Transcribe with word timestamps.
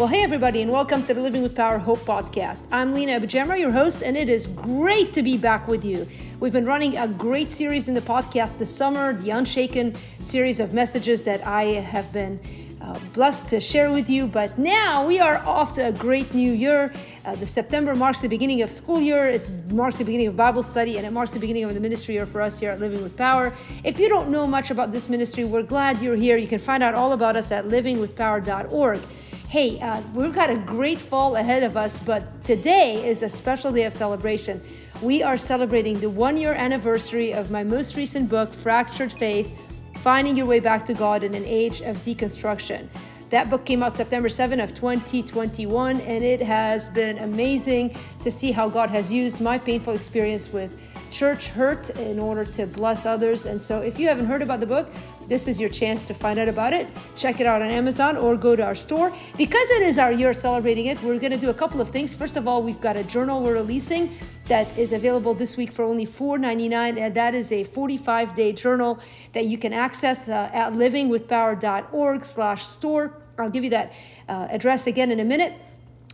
Well, 0.00 0.08
hey, 0.08 0.22
everybody, 0.22 0.62
and 0.62 0.72
welcome 0.72 1.04
to 1.04 1.12
the 1.12 1.20
Living 1.20 1.42
with 1.42 1.54
Power 1.54 1.76
Hope 1.76 1.98
podcast. 1.98 2.68
I'm 2.72 2.94
Lena 2.94 3.20
AbuJamra, 3.20 3.60
your 3.60 3.70
host, 3.70 4.02
and 4.02 4.16
it 4.16 4.30
is 4.30 4.46
great 4.46 5.12
to 5.12 5.22
be 5.22 5.36
back 5.36 5.68
with 5.68 5.84
you. 5.84 6.08
We've 6.40 6.54
been 6.54 6.64
running 6.64 6.96
a 6.96 7.06
great 7.06 7.50
series 7.50 7.86
in 7.86 7.92
the 7.92 8.00
podcast 8.00 8.56
this 8.56 8.74
summer, 8.74 9.12
the 9.12 9.28
Unshaken 9.28 9.94
series 10.18 10.58
of 10.58 10.72
messages 10.72 11.20
that 11.24 11.46
I 11.46 11.64
have 11.64 12.10
been 12.14 12.40
uh, 12.80 12.98
blessed 13.12 13.48
to 13.48 13.60
share 13.60 13.90
with 13.90 14.08
you. 14.08 14.26
But 14.26 14.58
now 14.58 15.06
we 15.06 15.20
are 15.20 15.36
off 15.44 15.74
to 15.74 15.88
a 15.88 15.92
great 15.92 16.32
new 16.32 16.50
year. 16.50 16.94
Uh, 17.26 17.34
the 17.34 17.46
September 17.46 17.94
marks 17.94 18.22
the 18.22 18.28
beginning 18.28 18.62
of 18.62 18.70
school 18.70 19.02
year, 19.02 19.28
it 19.28 19.70
marks 19.70 19.98
the 19.98 20.04
beginning 20.06 20.28
of 20.28 20.34
Bible 20.34 20.62
study, 20.62 20.96
and 20.96 21.06
it 21.06 21.10
marks 21.10 21.32
the 21.32 21.40
beginning 21.40 21.64
of 21.64 21.74
the 21.74 21.80
ministry 21.80 22.14
year 22.14 22.24
for 22.24 22.40
us 22.40 22.58
here 22.58 22.70
at 22.70 22.80
Living 22.80 23.02
with 23.02 23.18
Power. 23.18 23.54
If 23.84 24.00
you 24.00 24.08
don't 24.08 24.30
know 24.30 24.46
much 24.46 24.70
about 24.70 24.92
this 24.92 25.10
ministry, 25.10 25.44
we're 25.44 25.62
glad 25.62 26.00
you're 26.00 26.16
here. 26.16 26.38
You 26.38 26.48
can 26.48 26.58
find 26.58 26.82
out 26.82 26.94
all 26.94 27.12
about 27.12 27.36
us 27.36 27.52
at 27.52 27.66
livingwithpower.org. 27.66 29.00
Hey, 29.50 29.80
uh, 29.80 30.00
we've 30.14 30.32
got 30.32 30.48
a 30.48 30.54
great 30.54 31.00
fall 31.00 31.34
ahead 31.34 31.64
of 31.64 31.76
us, 31.76 31.98
but 31.98 32.44
today 32.44 33.04
is 33.04 33.24
a 33.24 33.28
special 33.28 33.72
day 33.72 33.82
of 33.82 33.92
celebration. 33.92 34.62
We 35.02 35.24
are 35.24 35.36
celebrating 35.36 35.98
the 35.98 36.08
one 36.08 36.36
year 36.36 36.52
anniversary 36.52 37.34
of 37.34 37.50
my 37.50 37.64
most 37.64 37.96
recent 37.96 38.28
book, 38.28 38.54
Fractured 38.54 39.12
Faith 39.12 39.52
Finding 39.96 40.36
Your 40.36 40.46
Way 40.46 40.60
Back 40.60 40.86
to 40.86 40.94
God 40.94 41.24
in 41.24 41.34
an 41.34 41.44
Age 41.44 41.80
of 41.80 41.96
Deconstruction. 42.04 42.86
That 43.30 43.50
book 43.50 43.64
came 43.64 43.82
out 43.82 43.92
September 43.92 44.28
7 44.28 44.60
of 44.60 44.72
2021, 44.72 46.00
and 46.00 46.22
it 46.22 46.42
has 46.42 46.88
been 46.88 47.18
amazing 47.18 47.96
to 48.22 48.30
see 48.30 48.52
how 48.52 48.68
God 48.68 48.90
has 48.90 49.12
used 49.12 49.40
my 49.40 49.58
painful 49.58 49.94
experience 49.94 50.52
with 50.52 50.78
church 51.10 51.48
hurt 51.48 51.90
in 51.90 52.20
order 52.20 52.44
to 52.44 52.66
bless 52.66 53.04
others. 53.04 53.46
And 53.46 53.60
so, 53.60 53.80
if 53.80 53.98
you 53.98 54.06
haven't 54.06 54.26
heard 54.26 54.42
about 54.42 54.60
the 54.60 54.66
book, 54.66 54.92
this 55.30 55.46
is 55.46 55.60
your 55.60 55.70
chance 55.70 56.02
to 56.04 56.12
find 56.12 56.40
out 56.40 56.48
about 56.48 56.72
it. 56.72 56.88
Check 57.14 57.40
it 57.40 57.46
out 57.46 57.62
on 57.62 57.70
Amazon 57.70 58.16
or 58.16 58.36
go 58.36 58.56
to 58.56 58.64
our 58.64 58.74
store. 58.74 59.14
Because 59.36 59.70
it 59.70 59.82
is 59.82 59.96
our 59.96 60.12
year 60.12 60.34
celebrating 60.34 60.86
it, 60.86 61.00
we're 61.02 61.20
going 61.20 61.30
to 61.30 61.38
do 61.38 61.50
a 61.50 61.54
couple 61.54 61.80
of 61.80 61.88
things. 61.88 62.14
First 62.14 62.36
of 62.36 62.48
all, 62.48 62.64
we've 62.64 62.80
got 62.80 62.96
a 62.96 63.04
journal 63.04 63.40
we're 63.40 63.54
releasing 63.54 64.18
that 64.48 64.66
is 64.76 64.92
available 64.92 65.32
this 65.32 65.56
week 65.56 65.70
for 65.70 65.84
only 65.84 66.04
$4.99 66.04 66.98
and 66.98 67.14
that 67.14 67.36
is 67.36 67.52
a 67.52 67.62
45 67.62 68.34
day 68.34 68.52
journal 68.52 68.98
that 69.32 69.46
you 69.46 69.56
can 69.56 69.72
access 69.72 70.28
uh, 70.28 70.50
at 70.52 70.72
livingwithpower.org 70.72 72.24
slash 72.24 72.64
store 72.64 73.12
i'll 73.38 73.48
give 73.48 73.62
you 73.62 73.70
that 73.70 73.92
uh, 74.28 74.48
address 74.50 74.88
again 74.88 75.12
in 75.12 75.20
a 75.20 75.24
minute 75.24 75.54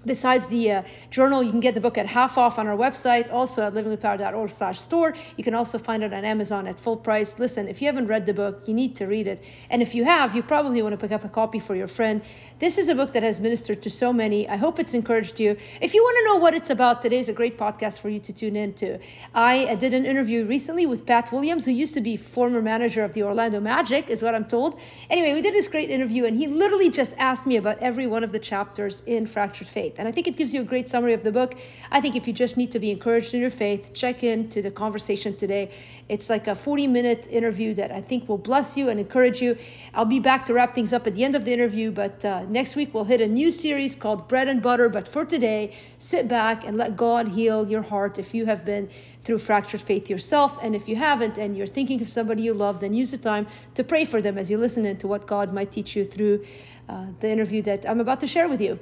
Besides 0.07 0.47
the 0.47 0.71
uh, 0.71 0.83
journal, 1.11 1.43
you 1.43 1.51
can 1.51 1.61
get 1.61 1.75
the 1.75 1.81
book 1.81 1.99
at 1.99 2.07
half 2.07 2.39
off 2.39 2.59
on 2.59 2.67
our 2.67 2.77
website, 2.77 3.31
also 3.33 3.67
at 3.67 3.75
livingwithpower.org 3.75 4.51
slash 4.51 4.79
store. 4.79 5.15
You 5.37 5.45
can 5.45 5.55
also 5.55 5.79
find 5.79 6.05
it 6.05 6.13
on 6.13 6.25
Amazon 6.25 6.67
at 6.67 6.79
full 6.79 6.97
price. 6.97 7.39
Listen, 7.39 7.69
if 7.69 7.83
you 7.83 7.87
haven't 7.89 8.07
read 8.07 8.27
the 8.27 8.35
book, 8.35 8.63
you 8.67 8.75
need 8.75 8.95
to 8.97 9.07
read 9.07 9.27
it. 9.27 9.43
And 9.69 9.83
if 9.83 9.95
you 9.95 10.05
have, 10.05 10.35
you 10.37 10.43
probably 10.43 10.81
want 10.81 10.93
to 10.93 10.97
pick 10.97 11.13
up 11.13 11.25
a 11.25 11.29
copy 11.29 11.59
for 11.59 11.75
your 11.75 11.89
friend. 11.89 12.23
This 12.59 12.79
is 12.79 12.89
a 12.89 12.95
book 12.95 13.13
that 13.13 13.23
has 13.23 13.39
ministered 13.39 13.83
to 13.83 13.91
so 13.91 14.15
many. 14.15 14.49
I 14.49 14.57
hope 14.57 14.81
it's 14.81 14.95
encouraged 14.95 15.39
you. 15.39 15.59
If 15.79 15.93
you 15.93 16.03
want 16.03 16.17
to 16.17 16.25
know 16.25 16.37
what 16.37 16.55
it's 16.55 16.71
about, 16.71 17.03
today 17.03 17.19
is 17.19 17.29
a 17.29 17.35
great 17.35 17.59
podcast 17.59 18.01
for 18.01 18.09
you 18.09 18.19
to 18.21 18.33
tune 18.33 18.57
into. 18.57 18.99
I 19.35 19.67
uh, 19.67 19.75
did 19.75 19.93
an 19.93 20.07
interview 20.07 20.47
recently 20.47 20.87
with 20.87 21.05
Pat 21.05 21.31
Williams, 21.31 21.67
who 21.67 21.73
used 21.73 21.93
to 21.93 22.01
be 22.01 22.17
former 22.17 22.63
manager 22.63 23.05
of 23.05 23.13
the 23.13 23.23
Orlando 23.23 23.61
Magic, 23.61 24.09
is 24.09 24.23
what 24.23 24.35
I'm 24.35 24.47
told. 24.47 24.81
Anyway, 25.11 25.35
we 25.35 25.43
did 25.43 25.53
this 25.53 25.69
great 25.69 25.91
interview, 25.91 26.25
and 26.25 26.39
he 26.39 26.47
literally 26.47 26.89
just 26.89 27.15
asked 27.19 27.47
me 27.47 27.59
about 27.59 27.79
every 27.81 28.07
one 28.07 28.25
of 28.25 28.33
the 28.33 28.39
chapters 28.39 29.03
in 29.05 29.27
Fractured 29.27 29.69
Faith. 29.69 29.97
And 29.99 30.09
I 30.09 30.11
think 30.11 30.27
it 30.27 30.39
gives 30.39 30.55
you 30.55 30.63
a 30.63 30.65
great 30.65 30.89
summary 30.89 31.13
of 31.13 31.25
the 31.25 31.33
book. 31.33 31.57
I 31.91 32.01
think 32.01 32.17
if 32.17 32.27
you 32.27 32.33
just 32.33 32.57
need 32.57 32.73
to 32.73 32.79
be 32.79 32.91
encouraged 32.91 33.35
in 33.35 33.41
your 33.43 33.51
faith, 33.51 33.93
check 33.93 34.25
in 34.25 34.49
to 34.49 34.63
the 34.63 34.71
conversation 34.71 35.37
today. 35.37 35.71
It's 36.09 36.31
like 36.31 36.47
a 36.47 36.55
40 36.55 36.87
minute 36.87 37.27
interview 37.31 37.75
that 37.75 37.91
I 37.91 38.01
think 38.01 38.29
will 38.29 38.39
bless 38.39 38.79
you 38.79 38.89
and 38.89 38.99
encourage 38.99 39.43
you. 39.43 39.59
I'll 39.93 40.07
be 40.07 40.21
back 40.21 40.47
to 40.47 40.55
wrap 40.55 40.75
things 40.75 40.95
up 40.95 41.07
at 41.07 41.15
the 41.15 41.25
end 41.25 41.37
of 41.37 41.45
the 41.45 41.53
interview, 41.53 41.91
but 41.91 42.25
uh, 42.25 42.45
next 42.49 42.77
week 42.77 42.95
we'll 42.95 43.05
hit 43.05 43.21
a 43.21 43.27
new 43.27 43.51
series 43.51 43.95
called 43.95 44.29
Bread 44.29 44.49
and 44.49 44.63
Butter. 44.63 44.89
But 44.89 45.07
for 45.07 45.25
today, 45.25 45.75
sit 45.99 46.29
back 46.29 46.67
and 46.67 46.77
let 46.77 46.97
God 46.97 47.29
heal 47.29 47.69
your 47.69 47.83
heart 47.83 48.19
if 48.19 48.35
you 48.35 48.47
have 48.47 48.65
been 48.65 48.89
through 49.23 49.39
fractured 49.39 49.81
faith 49.81 50.09
yourself. 50.09 50.59
And 50.63 50.75
if 50.75 50.89
you 50.89 50.97
haven't 50.97 51.39
and 51.39 51.57
you're 51.57 51.67
thinking 51.67 52.01
of 52.03 52.09
somebody 52.09 52.43
you 52.43 52.55
love, 52.55 52.81
then 52.81 52.93
use 52.93 53.11
the 53.11 53.19
time 53.19 53.47
to 53.75 53.85
pray 53.85 54.05
for 54.05 54.23
them 54.23 54.39
as 54.39 54.51
you 54.51 54.59
listen 54.59 54.87
into 54.87 55.07
what 55.07 55.27
God 55.27 55.53
might 55.53 55.73
teach 55.73 55.97
you 55.97 56.05
through 56.05 56.45
uh, 56.89 57.07
the 57.21 57.31
interview 57.31 57.63
that 57.63 57.89
I'm 57.89 58.01
about 58.01 58.21
to 58.21 58.27
share 58.27 58.49
with 58.49 58.61
you. 58.61 58.79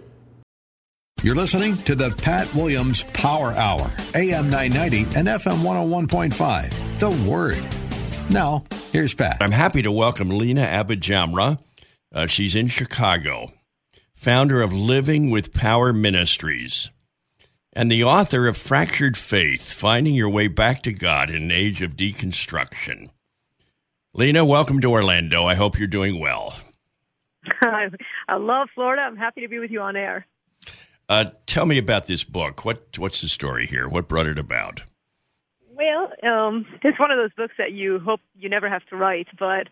You're 1.22 1.34
listening 1.34 1.78
to 1.84 1.94
the 1.94 2.10
Pat 2.10 2.54
Williams 2.54 3.02
Power 3.14 3.52
Hour, 3.52 3.90
AM 4.14 4.50
990 4.50 5.18
and 5.18 5.26
FM 5.28 5.62
101.5. 5.62 6.98
The 6.98 7.30
Word. 7.30 7.64
Now, 8.30 8.64
here's 8.92 9.14
Pat. 9.14 9.38
I'm 9.40 9.50
happy 9.50 9.82
to 9.82 9.92
welcome 9.92 10.30
Lena 10.30 10.66
AbuJamra. 10.66 11.58
Uh, 12.14 12.28
she's 12.28 12.54
in 12.54 12.68
Chicago, 12.68 13.48
founder 14.14 14.62
of 14.62 14.72
Living 14.72 15.30
with 15.30 15.52
Power 15.52 15.92
Ministries, 15.92 16.90
and 17.72 17.90
the 17.90 18.04
author 18.04 18.46
of 18.46 18.56
Fractured 18.56 19.16
Faith 19.16 19.72
Finding 19.72 20.14
Your 20.14 20.28
Way 20.28 20.46
Back 20.46 20.82
to 20.84 20.92
God 20.92 21.28
in 21.28 21.42
an 21.42 21.50
Age 21.50 21.82
of 21.82 21.96
Deconstruction. 21.96 23.10
Lena, 24.12 24.44
welcome 24.44 24.80
to 24.80 24.92
Orlando. 24.92 25.44
I 25.44 25.56
hope 25.56 25.76
you're 25.76 25.88
doing 25.88 26.20
well. 26.20 26.56
I 27.62 28.36
love 28.36 28.68
Florida. 28.76 29.02
I'm 29.02 29.16
happy 29.16 29.40
to 29.40 29.48
be 29.48 29.58
with 29.58 29.72
you 29.72 29.80
on 29.80 29.96
air. 29.96 30.24
Uh, 31.08 31.30
tell 31.46 31.66
me 31.66 31.78
about 31.78 32.06
this 32.06 32.22
book. 32.22 32.64
What 32.64 32.96
what's 32.96 33.22
the 33.22 33.28
story 33.28 33.66
here? 33.66 33.88
What 33.88 34.06
brought 34.06 34.28
it 34.28 34.38
about? 34.38 34.84
Well, 35.74 36.12
um, 36.22 36.64
it's 36.84 36.98
one 37.00 37.10
of 37.10 37.18
those 37.18 37.34
books 37.36 37.54
that 37.58 37.72
you 37.72 37.98
hope 37.98 38.20
you 38.38 38.48
never 38.48 38.70
have 38.70 38.86
to 38.86 38.96
write, 38.96 39.26
but 39.36 39.66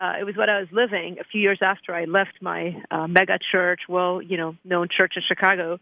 uh, 0.00 0.14
it 0.20 0.24
was 0.24 0.36
what 0.36 0.48
I 0.48 0.60
was 0.60 0.68
living 0.72 1.16
a 1.20 1.24
few 1.24 1.40
years 1.40 1.58
after 1.62 1.94
I 1.94 2.04
left 2.04 2.42
my 2.42 2.82
uh, 2.90 3.06
mega 3.06 3.38
church, 3.50 3.80
well, 3.88 4.20
you 4.20 4.36
know, 4.36 4.56
known 4.64 4.88
church 4.94 5.14
in 5.16 5.22
Chicago. 5.26 5.78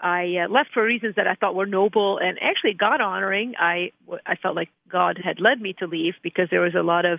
I 0.00 0.44
uh, 0.44 0.48
left 0.48 0.70
for 0.72 0.84
reasons 0.84 1.16
that 1.16 1.26
I 1.26 1.34
thought 1.34 1.56
were 1.56 1.66
noble 1.66 2.18
and 2.18 2.38
actually 2.40 2.74
God 2.74 3.00
honoring. 3.00 3.54
I 3.58 3.90
I 4.24 4.36
felt 4.36 4.54
like 4.54 4.68
God 4.88 5.18
had 5.22 5.40
led 5.40 5.60
me 5.60 5.74
to 5.80 5.86
leave 5.86 6.14
because 6.22 6.48
there 6.50 6.60
was 6.60 6.76
a 6.76 6.82
lot 6.82 7.04
of 7.04 7.18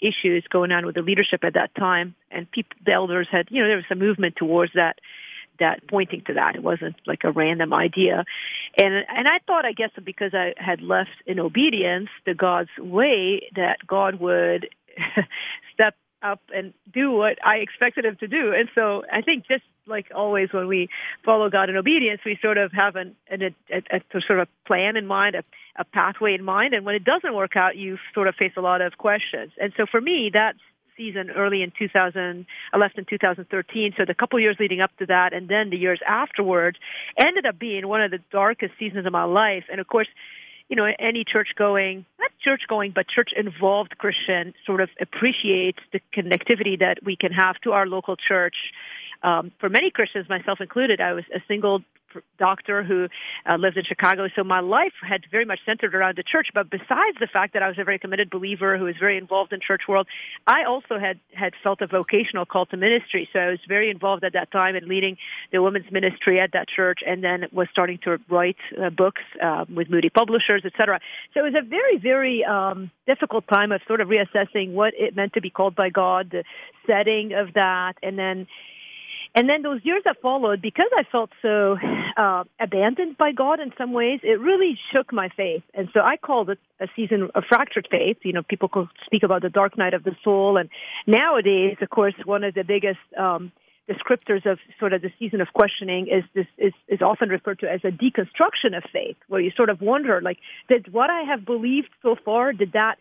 issues 0.00 0.44
going 0.50 0.72
on 0.72 0.86
with 0.86 0.94
the 0.94 1.02
leadership 1.02 1.44
at 1.44 1.54
that 1.54 1.74
time, 1.74 2.14
and 2.30 2.50
people, 2.50 2.76
the 2.84 2.94
elders 2.94 3.28
had, 3.30 3.48
you 3.50 3.62
know, 3.62 3.68
there 3.68 3.76
was 3.76 3.84
a 3.90 3.94
movement 3.94 4.36
towards 4.36 4.72
that 4.74 4.98
that 5.60 5.86
pointing 5.88 6.22
to 6.26 6.34
that. 6.34 6.56
It 6.56 6.62
wasn't 6.62 6.96
like 7.06 7.20
a 7.24 7.30
random 7.30 7.74
idea. 7.74 8.24
And 8.78 8.94
and 8.94 9.28
I 9.28 9.38
thought 9.46 9.66
I 9.66 9.72
guess 9.72 9.90
because 10.02 10.32
I 10.32 10.54
had 10.56 10.80
left 10.80 11.10
in 11.26 11.38
obedience 11.38 12.08
to 12.24 12.34
God's 12.34 12.70
way 12.78 13.48
that 13.54 13.86
God 13.86 14.18
would 14.18 14.68
step 15.74 15.94
up 16.22 16.40
and 16.54 16.72
do 16.92 17.12
what 17.12 17.38
I 17.46 17.56
expected 17.56 18.04
him 18.04 18.16
to 18.20 18.26
do. 18.26 18.52
And 18.52 18.68
so 18.74 19.04
I 19.12 19.20
think 19.20 19.46
just 19.46 19.62
like 19.86 20.06
always 20.14 20.48
when 20.52 20.66
we 20.66 20.88
follow 21.24 21.50
God 21.50 21.68
in 21.68 21.76
obedience, 21.76 22.22
we 22.24 22.38
sort 22.40 22.56
of 22.56 22.72
have 22.72 22.96
an, 22.96 23.14
an 23.28 23.42
a, 23.42 23.76
a, 23.90 23.96
a 23.96 24.20
sort 24.26 24.40
of 24.40 24.48
plan 24.66 24.96
in 24.96 25.06
mind, 25.06 25.34
a, 25.34 25.42
a 25.76 25.84
pathway 25.84 26.34
in 26.34 26.42
mind. 26.42 26.72
And 26.72 26.86
when 26.86 26.94
it 26.94 27.04
doesn't 27.04 27.34
work 27.34 27.56
out, 27.56 27.76
you 27.76 27.98
sort 28.14 28.28
of 28.28 28.34
face 28.34 28.52
a 28.56 28.62
lot 28.62 28.80
of 28.80 28.96
questions. 28.96 29.52
And 29.60 29.72
so 29.76 29.84
for 29.90 30.00
me, 30.00 30.30
that's 30.32 30.58
season 30.96 31.30
early 31.30 31.62
in 31.62 31.72
2000. 31.76 32.46
I 32.72 32.76
left 32.78 32.98
in 32.98 33.04
2013, 33.04 33.94
so 33.96 34.04
the 34.06 34.14
couple 34.14 34.38
years 34.38 34.56
leading 34.60 34.80
up 34.80 34.96
to 34.98 35.06
that, 35.06 35.32
and 35.32 35.48
then 35.48 35.70
the 35.70 35.76
years 35.76 36.00
afterwards, 36.06 36.78
ended 37.18 37.46
up 37.46 37.58
being 37.58 37.88
one 37.88 38.00
of 38.00 38.10
the 38.10 38.20
darkest 38.30 38.74
seasons 38.78 39.04
of 39.04 39.12
my 39.12 39.24
life. 39.24 39.64
And 39.70 39.80
of 39.80 39.88
course, 39.88 40.08
you 40.74 40.82
know, 40.82 40.90
any 40.98 41.22
church 41.22 41.50
going, 41.56 42.04
not 42.18 42.32
church 42.42 42.62
going, 42.68 42.90
but 42.92 43.06
church 43.06 43.30
involved 43.36 43.96
Christian 43.96 44.54
sort 44.66 44.80
of 44.80 44.88
appreciates 45.00 45.78
the 45.92 46.00
connectivity 46.12 46.76
that 46.80 46.96
we 47.04 47.14
can 47.14 47.30
have 47.30 47.60
to 47.62 47.70
our 47.70 47.86
local 47.86 48.16
church. 48.16 48.56
Um, 49.22 49.52
for 49.60 49.68
many 49.68 49.92
Christians, 49.92 50.28
myself 50.28 50.60
included, 50.60 51.00
I 51.00 51.12
was 51.12 51.22
a 51.32 51.38
single 51.46 51.82
doctor 52.38 52.82
who 52.82 53.08
uh, 53.48 53.56
lived 53.56 53.76
in 53.76 53.84
Chicago. 53.84 54.28
So 54.34 54.44
my 54.44 54.60
life 54.60 54.92
had 55.06 55.22
very 55.30 55.44
much 55.44 55.60
centered 55.64 55.94
around 55.94 56.16
the 56.16 56.22
church. 56.22 56.48
But 56.52 56.70
besides 56.70 57.16
the 57.20 57.28
fact 57.32 57.54
that 57.54 57.62
I 57.62 57.68
was 57.68 57.78
a 57.78 57.84
very 57.84 57.98
committed 57.98 58.30
believer 58.30 58.78
who 58.78 58.84
was 58.84 58.96
very 58.98 59.16
involved 59.16 59.52
in 59.52 59.60
church 59.60 59.82
world, 59.88 60.06
I 60.46 60.64
also 60.64 60.98
had 60.98 61.20
had 61.32 61.52
felt 61.62 61.80
a 61.80 61.86
vocational 61.86 62.46
call 62.46 62.66
to 62.66 62.76
ministry. 62.76 63.28
So 63.32 63.38
I 63.38 63.50
was 63.50 63.60
very 63.68 63.90
involved 63.90 64.24
at 64.24 64.32
that 64.32 64.50
time 64.50 64.76
in 64.76 64.88
leading 64.88 65.16
the 65.52 65.62
women's 65.62 65.90
ministry 65.90 66.40
at 66.40 66.52
that 66.52 66.68
church, 66.68 67.00
and 67.06 67.22
then 67.22 67.46
was 67.52 67.68
starting 67.70 67.98
to 68.04 68.18
write 68.28 68.56
uh, 68.80 68.90
books 68.90 69.22
uh, 69.42 69.64
with 69.74 69.90
Moody 69.90 70.10
Publishers, 70.10 70.62
etc. 70.64 71.00
So 71.32 71.40
it 71.40 71.52
was 71.52 71.54
a 71.54 71.66
very 71.66 71.98
very 71.98 72.44
um, 72.44 72.90
difficult 73.06 73.46
time 73.48 73.72
of 73.72 73.80
sort 73.86 74.00
of 74.00 74.08
reassessing 74.08 74.72
what 74.72 74.94
it 74.96 75.16
meant 75.16 75.34
to 75.34 75.40
be 75.40 75.50
called 75.50 75.74
by 75.74 75.90
God, 75.90 76.30
the 76.30 76.44
setting 76.86 77.32
of 77.32 77.54
that, 77.54 77.94
and 78.02 78.18
then 78.18 78.46
and 79.34 79.48
then 79.48 79.62
those 79.62 79.80
years 79.82 80.02
that 80.04 80.20
followed, 80.22 80.62
because 80.62 80.90
I 80.96 81.02
felt 81.10 81.30
so 81.42 81.76
uh, 82.16 82.44
abandoned 82.60 83.18
by 83.18 83.32
God 83.32 83.58
in 83.58 83.72
some 83.76 83.92
ways, 83.92 84.20
it 84.22 84.38
really 84.40 84.78
shook 84.92 85.12
my 85.12 85.28
faith. 85.36 85.62
And 85.74 85.88
so 85.92 86.00
I 86.00 86.16
called 86.16 86.50
it 86.50 86.58
a 86.80 86.86
season 86.94 87.30
of 87.34 87.42
fractured 87.48 87.88
faith. 87.90 88.18
You 88.22 88.32
know, 88.32 88.42
people 88.42 88.68
could 88.68 88.88
speak 89.04 89.24
about 89.24 89.42
the 89.42 89.50
dark 89.50 89.76
night 89.76 89.92
of 89.92 90.04
the 90.04 90.14
soul. 90.22 90.56
And 90.56 90.68
nowadays, 91.06 91.76
of 91.82 91.90
course, 91.90 92.14
one 92.24 92.44
of 92.44 92.54
the 92.54 92.62
biggest 92.62 93.00
um, 93.18 93.50
descriptors 93.88 94.46
of 94.50 94.58
sort 94.78 94.92
of 94.92 95.02
the 95.02 95.10
season 95.18 95.40
of 95.40 95.48
questioning 95.52 96.06
is 96.06 96.22
this 96.34 96.46
is, 96.56 96.72
is 96.88 97.02
often 97.02 97.28
referred 97.28 97.58
to 97.58 97.70
as 97.70 97.80
a 97.84 97.88
deconstruction 97.88 98.76
of 98.76 98.84
faith, 98.92 99.16
where 99.28 99.40
you 99.40 99.50
sort 99.56 99.68
of 99.68 99.80
wonder, 99.80 100.20
like, 100.22 100.38
did 100.68 100.92
what 100.92 101.10
I 101.10 101.22
have 101.22 101.44
believed 101.44 101.90
so 102.02 102.16
far, 102.24 102.52
did 102.52 102.72
that 102.72 102.96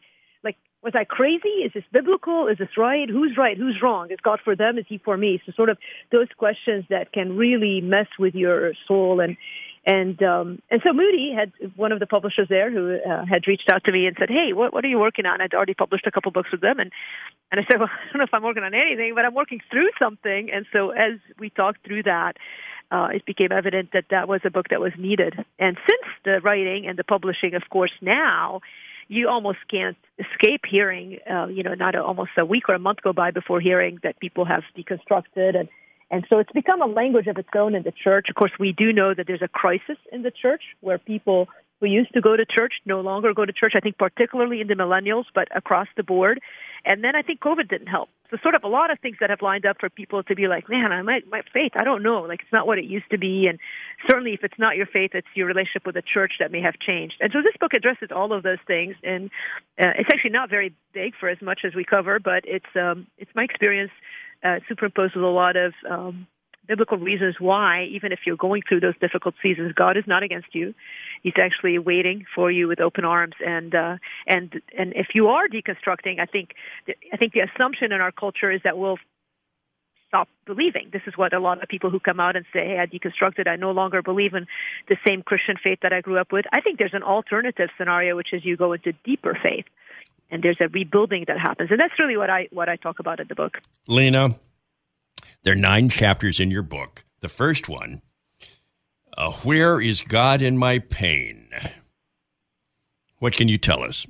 was 0.83 0.93
I 0.95 1.05
crazy? 1.05 1.63
Is 1.65 1.71
this 1.73 1.83
biblical? 1.91 2.47
Is 2.47 2.57
this 2.57 2.77
right? 2.77 3.09
Who's 3.09 3.37
right? 3.37 3.57
Who's 3.57 3.81
wrong? 3.81 4.11
Is 4.11 4.19
God 4.21 4.39
for 4.43 4.55
them? 4.55 4.77
Is 4.77 4.85
He 4.87 4.97
for 4.97 5.17
me? 5.17 5.41
So 5.45 5.51
sort 5.53 5.69
of 5.69 5.77
those 6.11 6.27
questions 6.37 6.85
that 6.89 7.13
can 7.13 7.37
really 7.37 7.81
mess 7.81 8.07
with 8.19 8.35
your 8.35 8.73
soul 8.87 9.19
and 9.19 9.37
and 9.85 10.21
um, 10.23 10.61
and 10.71 10.81
so 10.85 10.93
Moody 10.93 11.33
had 11.37 11.51
one 11.75 11.91
of 11.91 11.99
the 11.99 12.07
publishers 12.07 12.47
there 12.47 12.71
who 12.71 12.95
uh, 12.95 13.25
had 13.25 13.47
reached 13.47 13.69
out 13.71 13.83
to 13.83 13.91
me 13.91 14.07
and 14.07 14.15
said, 14.17 14.29
"Hey, 14.29 14.53
what 14.53 14.73
what 14.73 14.85
are 14.85 14.87
you 14.87 14.97
working 14.99 15.25
on?" 15.25 15.41
I'd 15.41 15.53
already 15.53 15.73
published 15.73 16.07
a 16.07 16.11
couple 16.11 16.31
books 16.31 16.51
with 16.51 16.61
them, 16.61 16.79
and 16.79 16.91
and 17.51 17.59
I 17.59 17.65
said, 17.69 17.79
"Well, 17.81 17.89
I 17.91 18.11
don't 18.11 18.19
know 18.19 18.23
if 18.23 18.33
I'm 18.33 18.43
working 18.43 18.63
on 18.63 18.73
anything, 18.73 19.11
but 19.13 19.25
I'm 19.25 19.33
working 19.33 19.59
through 19.69 19.89
something." 19.99 20.49
And 20.53 20.65
so 20.71 20.91
as 20.91 21.19
we 21.37 21.49
talked 21.49 21.85
through 21.85 22.03
that, 22.03 22.37
uh, 22.91 23.09
it 23.13 23.25
became 23.25 23.51
evident 23.51 23.89
that 23.91 24.05
that 24.09 24.29
was 24.29 24.39
a 24.45 24.49
book 24.49 24.67
that 24.69 24.79
was 24.79 24.93
needed. 24.97 25.33
And 25.59 25.75
since 25.75 26.13
the 26.23 26.39
writing 26.41 26.85
and 26.87 26.97
the 26.97 27.03
publishing, 27.03 27.53
of 27.53 27.63
course, 27.69 27.91
now 28.01 28.61
you 29.07 29.29
almost 29.29 29.59
can't 29.69 29.97
escape 30.19 30.61
hearing, 30.69 31.19
uh, 31.29 31.47
you 31.47 31.63
know, 31.63 31.73
not 31.73 31.95
a, 31.95 32.03
almost 32.03 32.31
a 32.37 32.45
week 32.45 32.69
or 32.69 32.75
a 32.75 32.79
month 32.79 32.99
go 33.01 33.13
by 33.13 33.31
before 33.31 33.59
hearing 33.59 33.99
that 34.03 34.19
people 34.19 34.45
have 34.45 34.63
deconstructed 34.77 35.57
and 35.57 35.69
and 36.11 36.23
so 36.29 36.37
it's 36.37 36.51
become 36.51 36.79
a 36.79 36.85
language 36.85 37.25
of 37.25 37.39
its 37.39 37.49
own 37.55 37.73
in 37.73 37.81
the 37.81 37.91
church. 37.91 38.27
Of 38.29 38.35
course, 38.35 38.51
we 38.59 38.71
do 38.71 38.93
know 38.93 39.15
that 39.15 39.25
there's 39.25 39.41
a 39.41 39.47
crisis 39.47 39.97
in 40.11 40.21
the 40.21 40.29
church 40.29 40.61
where 40.81 40.99
people 40.99 41.47
who 41.83 41.89
used 41.89 42.13
to 42.13 42.21
go 42.21 42.37
to 42.37 42.45
church 42.45 42.75
no 42.85 43.01
longer 43.01 43.33
go 43.33 43.45
to 43.45 43.51
church, 43.51 43.73
I 43.75 43.81
think 43.81 43.97
particularly 43.97 44.61
in 44.61 44.67
the 44.67 44.73
millennials, 44.73 45.25
but 45.35 45.49
across 45.53 45.87
the 45.97 46.03
board. 46.03 46.39
And 46.85 47.03
then 47.03 47.13
I 47.15 47.21
think 47.21 47.41
COVID 47.41 47.69
didn't 47.69 47.87
help. 47.87 48.07
So 48.31 48.37
sort 48.41 48.55
of 48.55 48.63
a 48.63 48.67
lot 48.67 48.89
of 48.89 48.99
things 48.99 49.17
that 49.19 49.29
have 49.29 49.41
lined 49.41 49.65
up 49.65 49.77
for 49.79 49.89
people 49.89 50.23
to 50.23 50.35
be 50.35 50.47
like, 50.47 50.69
man, 50.69 50.93
I 50.93 51.01
might, 51.01 51.29
my 51.29 51.41
faith, 51.53 51.73
I 51.77 51.83
don't 51.83 52.01
know. 52.01 52.21
Like 52.21 52.39
it's 52.41 52.51
not 52.53 52.67
what 52.67 52.77
it 52.77 52.85
used 52.85 53.09
to 53.11 53.17
be. 53.17 53.47
And 53.47 53.59
certainly 54.09 54.33
if 54.33 54.43
it's 54.43 54.57
not 54.57 54.77
your 54.77 54.85
faith, 54.85 55.11
it's 55.13 55.27
your 55.35 55.45
relationship 55.45 55.85
with 55.85 55.95
the 55.95 56.01
church 56.01 56.33
that 56.39 56.51
may 56.51 56.61
have 56.61 56.79
changed. 56.79 57.15
And 57.19 57.31
so 57.33 57.39
this 57.43 57.55
book 57.59 57.73
addresses 57.73 58.09
all 58.15 58.31
of 58.31 58.43
those 58.43 58.63
things. 58.65 58.95
And 59.03 59.29
uh, 59.77 59.91
it's 59.97 60.09
actually 60.13 60.31
not 60.31 60.49
very 60.49 60.73
big 60.93 61.13
for 61.19 61.27
as 61.27 61.41
much 61.41 61.61
as 61.65 61.75
we 61.75 61.83
cover, 61.83 62.19
but 62.19 62.43
it's, 62.45 62.73
um, 62.75 63.07
it's 63.17 63.31
my 63.35 63.43
experience 63.43 63.91
uh, 64.41 64.59
superimposed 64.69 65.15
with 65.15 65.25
a 65.25 65.27
lot 65.27 65.57
of 65.57 65.73
um, 65.89 66.27
biblical 66.67 66.97
reasons 66.97 67.35
why, 67.39 67.85
even 67.91 68.11
if 68.11 68.19
you're 68.25 68.37
going 68.37 68.61
through 68.67 68.79
those 68.79 68.97
difficult 68.99 69.35
seasons, 69.41 69.73
God 69.73 69.97
is 69.97 70.03
not 70.07 70.23
against 70.23 70.53
you. 70.53 70.73
He's 71.21 71.33
actually 71.37 71.77
waiting 71.79 72.25
for 72.35 72.51
you 72.51 72.67
with 72.67 72.79
open 72.79 73.05
arms. 73.05 73.35
And 73.45 73.73
uh, 73.73 73.97
and 74.27 74.61
and 74.77 74.93
if 74.95 75.07
you 75.13 75.27
are 75.27 75.47
deconstructing, 75.47 76.19
I 76.19 76.25
think 76.25 76.51
I 77.11 77.17
think 77.17 77.33
the 77.33 77.41
assumption 77.41 77.91
in 77.91 78.01
our 78.01 78.11
culture 78.11 78.51
is 78.51 78.61
that 78.63 78.77
we'll 78.77 78.97
stop 80.07 80.27
believing. 80.45 80.89
This 80.93 81.01
is 81.07 81.17
what 81.17 81.33
a 81.33 81.39
lot 81.39 81.61
of 81.63 81.69
people 81.69 81.89
who 81.89 81.99
come 81.99 82.19
out 82.19 82.35
and 82.35 82.45
say, 82.53 82.67
"Hey, 82.67 82.79
I 82.79 82.85
deconstructed. 82.85 83.47
I 83.47 83.55
no 83.55 83.71
longer 83.71 84.01
believe 84.01 84.33
in 84.33 84.47
the 84.87 84.97
same 85.07 85.23
Christian 85.23 85.55
faith 85.61 85.79
that 85.81 85.93
I 85.93 86.01
grew 86.01 86.17
up 86.17 86.31
with." 86.31 86.45
I 86.51 86.61
think 86.61 86.79
there's 86.79 86.93
an 86.93 87.03
alternative 87.03 87.69
scenario, 87.77 88.15
which 88.15 88.33
is 88.33 88.45
you 88.45 88.57
go 88.57 88.73
into 88.73 88.93
deeper 89.03 89.37
faith 89.41 89.65
and 90.31 90.43
there's 90.43 90.57
a 90.59 90.67
rebuilding 90.67 91.25
that 91.27 91.37
happens. 91.39 91.69
And 91.71 91.79
that's 91.79 91.97
really 91.99 92.17
what 92.17 92.29
I 92.29 92.47
what 92.51 92.67
I 92.67 92.75
talk 92.75 92.99
about 92.99 93.19
in 93.19 93.27
the 93.27 93.35
book. 93.35 93.59
Lena, 93.87 94.35
there 95.43 95.53
are 95.53 95.57
nine 95.57 95.89
chapters 95.89 96.39
in 96.39 96.51
your 96.51 96.63
book. 96.63 97.03
The 97.21 97.29
first 97.29 97.69
one, 97.69 98.01
uh, 99.17 99.31
where 99.31 99.79
is 99.79 100.01
God 100.01 100.41
in 100.41 100.57
my 100.57 100.79
pain? 100.79 101.49
What 103.19 103.33
can 103.33 103.47
you 103.47 103.57
tell 103.57 103.83
us? 103.83 104.05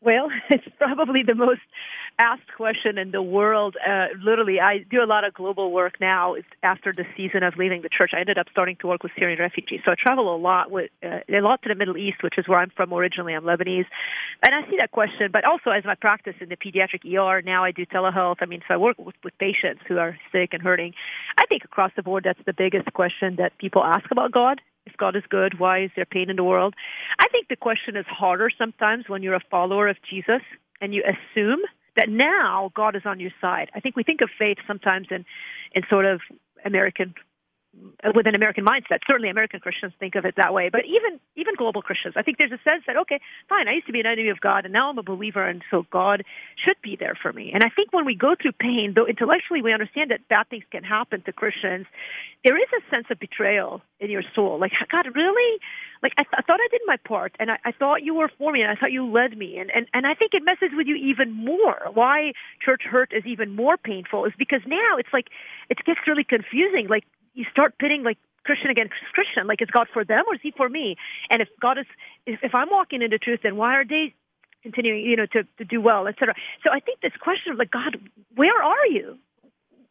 Well, 0.00 0.28
it's 0.50 0.66
probably 0.78 1.22
the 1.22 1.34
most 1.34 1.60
asked 2.18 2.52
question 2.56 2.98
in 2.98 3.10
the 3.10 3.22
world. 3.22 3.76
Uh, 3.86 4.06
literally, 4.22 4.60
I 4.60 4.78
do 4.78 5.02
a 5.02 5.06
lot 5.06 5.24
of 5.24 5.34
global 5.34 5.72
work 5.72 6.00
now. 6.00 6.36
After 6.62 6.92
the 6.92 7.04
season 7.16 7.42
of 7.42 7.56
leaving 7.56 7.82
the 7.82 7.88
church, 7.88 8.12
I 8.14 8.20
ended 8.20 8.38
up 8.38 8.46
starting 8.50 8.76
to 8.80 8.86
work 8.86 9.02
with 9.02 9.12
Syrian 9.18 9.38
refugees. 9.38 9.80
So 9.84 9.92
I 9.92 9.94
travel 9.98 10.34
a 10.34 10.38
lot 10.38 10.70
with 10.70 10.90
uh, 11.02 11.20
a 11.28 11.40
lot 11.40 11.62
to 11.62 11.68
the 11.68 11.74
Middle 11.74 11.96
East, 11.96 12.22
which 12.22 12.38
is 12.38 12.48
where 12.48 12.58
I'm 12.58 12.70
from 12.70 12.92
originally. 12.92 13.34
I'm 13.34 13.44
Lebanese, 13.44 13.86
and 14.42 14.54
I 14.54 14.68
see 14.70 14.76
that 14.78 14.92
question. 14.92 15.30
But 15.32 15.44
also, 15.44 15.70
as 15.70 15.84
my 15.84 15.94
practice 15.94 16.34
in 16.40 16.48
the 16.48 16.56
pediatric 16.56 17.04
ER 17.04 17.42
now, 17.42 17.64
I 17.64 17.72
do 17.72 17.84
telehealth. 17.86 18.36
I 18.40 18.46
mean, 18.46 18.62
so 18.66 18.74
I 18.74 18.76
work 18.76 18.98
with, 18.98 19.16
with 19.22 19.36
patients 19.38 19.82
who 19.86 19.98
are 19.98 20.18
sick 20.32 20.50
and 20.52 20.62
hurting. 20.62 20.94
I 21.38 21.46
think 21.46 21.64
across 21.64 21.92
the 21.96 22.02
board, 22.02 22.24
that's 22.24 22.44
the 22.46 22.54
biggest 22.54 22.92
question 22.94 23.36
that 23.36 23.58
people 23.58 23.84
ask 23.84 24.10
about 24.10 24.32
God 24.32 24.60
if 24.86 24.96
God 24.96 25.16
is 25.16 25.24
good, 25.28 25.58
why 25.58 25.82
is 25.82 25.90
there 25.96 26.04
pain 26.04 26.30
in 26.30 26.36
the 26.36 26.44
world? 26.44 26.74
I 27.18 27.28
think 27.28 27.48
the 27.48 27.56
question 27.56 27.96
is 27.96 28.06
harder 28.06 28.50
sometimes 28.56 29.08
when 29.08 29.22
you're 29.22 29.34
a 29.34 29.42
follower 29.50 29.88
of 29.88 29.96
Jesus 30.08 30.42
and 30.80 30.94
you 30.94 31.02
assume 31.02 31.58
that 31.96 32.08
now 32.08 32.70
God 32.74 32.94
is 32.96 33.02
on 33.04 33.20
your 33.20 33.32
side. 33.40 33.70
I 33.74 33.80
think 33.80 33.96
we 33.96 34.02
think 34.02 34.20
of 34.20 34.30
faith 34.38 34.58
sometimes 34.66 35.08
in, 35.10 35.24
in 35.72 35.82
sort 35.88 36.04
of 36.04 36.20
American 36.64 37.14
with 38.14 38.26
an 38.26 38.34
American 38.34 38.64
mindset. 38.64 39.00
Certainly, 39.06 39.30
American 39.30 39.60
Christians 39.60 39.92
think 39.98 40.14
of 40.14 40.24
it 40.24 40.34
that 40.36 40.52
way, 40.52 40.68
but 40.70 40.82
even 40.84 41.18
even 41.36 41.54
global 41.56 41.82
Christians, 41.82 42.14
I 42.16 42.22
think 42.22 42.38
there's 42.38 42.52
a 42.52 42.62
sense 42.64 42.84
that 42.86 42.96
okay, 42.96 43.20
fine, 43.48 43.68
I 43.68 43.72
used 43.72 43.86
to 43.86 43.92
be 43.92 44.00
an 44.00 44.06
enemy 44.06 44.28
of 44.28 44.40
God, 44.40 44.64
and 44.64 44.72
now 44.72 44.90
I'm 44.90 44.98
a 44.98 45.02
believer, 45.02 45.46
and 45.46 45.62
so 45.70 45.86
God 45.90 46.24
should 46.64 46.76
be 46.82 46.96
there 46.98 47.16
for 47.20 47.32
me. 47.32 47.50
And 47.52 47.62
I 47.62 47.68
think 47.68 47.92
when 47.92 48.04
we 48.04 48.14
go 48.14 48.34
through 48.40 48.52
pain, 48.52 48.92
though 48.94 49.06
intellectually 49.06 49.62
we 49.62 49.72
understand 49.72 50.10
that 50.10 50.28
bad 50.28 50.48
things 50.48 50.64
can 50.70 50.84
happen 50.84 51.22
to 51.22 51.32
Christians, 51.32 51.86
there 52.44 52.56
is 52.56 52.68
a 52.76 52.90
sense 52.90 53.06
of 53.10 53.18
betrayal 53.18 53.82
in 54.00 54.10
your 54.10 54.22
soul. 54.34 54.58
Like 54.60 54.72
God, 54.90 55.06
really? 55.14 55.60
Like 56.02 56.12
I, 56.18 56.22
th- 56.22 56.34
I 56.38 56.42
thought 56.42 56.60
I 56.60 56.68
did 56.70 56.82
my 56.86 56.96
part, 57.08 57.34
and 57.40 57.50
I, 57.50 57.58
I 57.64 57.72
thought 57.72 58.02
you 58.02 58.14
were 58.14 58.30
for 58.38 58.52
me, 58.52 58.62
and 58.62 58.70
I 58.70 58.74
thought 58.74 58.92
you 58.92 59.10
led 59.10 59.36
me, 59.36 59.58
and 59.58 59.70
and 59.74 59.86
and 59.92 60.06
I 60.06 60.14
think 60.14 60.32
it 60.34 60.42
messes 60.44 60.76
with 60.76 60.86
you 60.86 60.94
even 60.96 61.32
more. 61.32 61.88
Why 61.92 62.32
church 62.64 62.82
hurt 62.84 63.12
is 63.12 63.24
even 63.26 63.56
more 63.56 63.76
painful 63.76 64.24
is 64.26 64.32
because 64.38 64.60
now 64.66 64.96
it's 64.98 65.08
like 65.12 65.26
it 65.70 65.78
gets 65.84 66.00
really 66.06 66.24
confusing. 66.24 66.86
Like 66.88 67.04
you 67.36 67.44
start 67.52 67.78
pitting 67.78 68.02
like 68.02 68.18
Christian 68.44 68.70
against 68.70 68.94
Christian. 69.12 69.46
Like, 69.46 69.60
is 69.60 69.68
God 69.70 69.86
for 69.92 70.04
them 70.04 70.24
or 70.26 70.34
is 70.34 70.40
He 70.42 70.52
for 70.56 70.68
me? 70.68 70.96
And 71.30 71.42
if 71.42 71.48
God 71.60 71.78
is, 71.78 71.86
if, 72.26 72.40
if 72.42 72.54
I'm 72.54 72.70
walking 72.70 73.02
into 73.02 73.18
truth, 73.18 73.40
then 73.42 73.56
why 73.56 73.74
are 73.74 73.84
they 73.84 74.14
continuing, 74.62 75.04
you 75.04 75.16
know, 75.16 75.26
to 75.26 75.44
to 75.58 75.64
do 75.64 75.80
well, 75.80 76.08
etc. 76.08 76.34
So 76.64 76.70
I 76.72 76.80
think 76.80 77.00
this 77.00 77.12
question 77.20 77.52
of 77.52 77.58
like, 77.58 77.70
God, 77.70 77.98
where 78.34 78.62
are 78.62 78.86
you? 78.90 79.18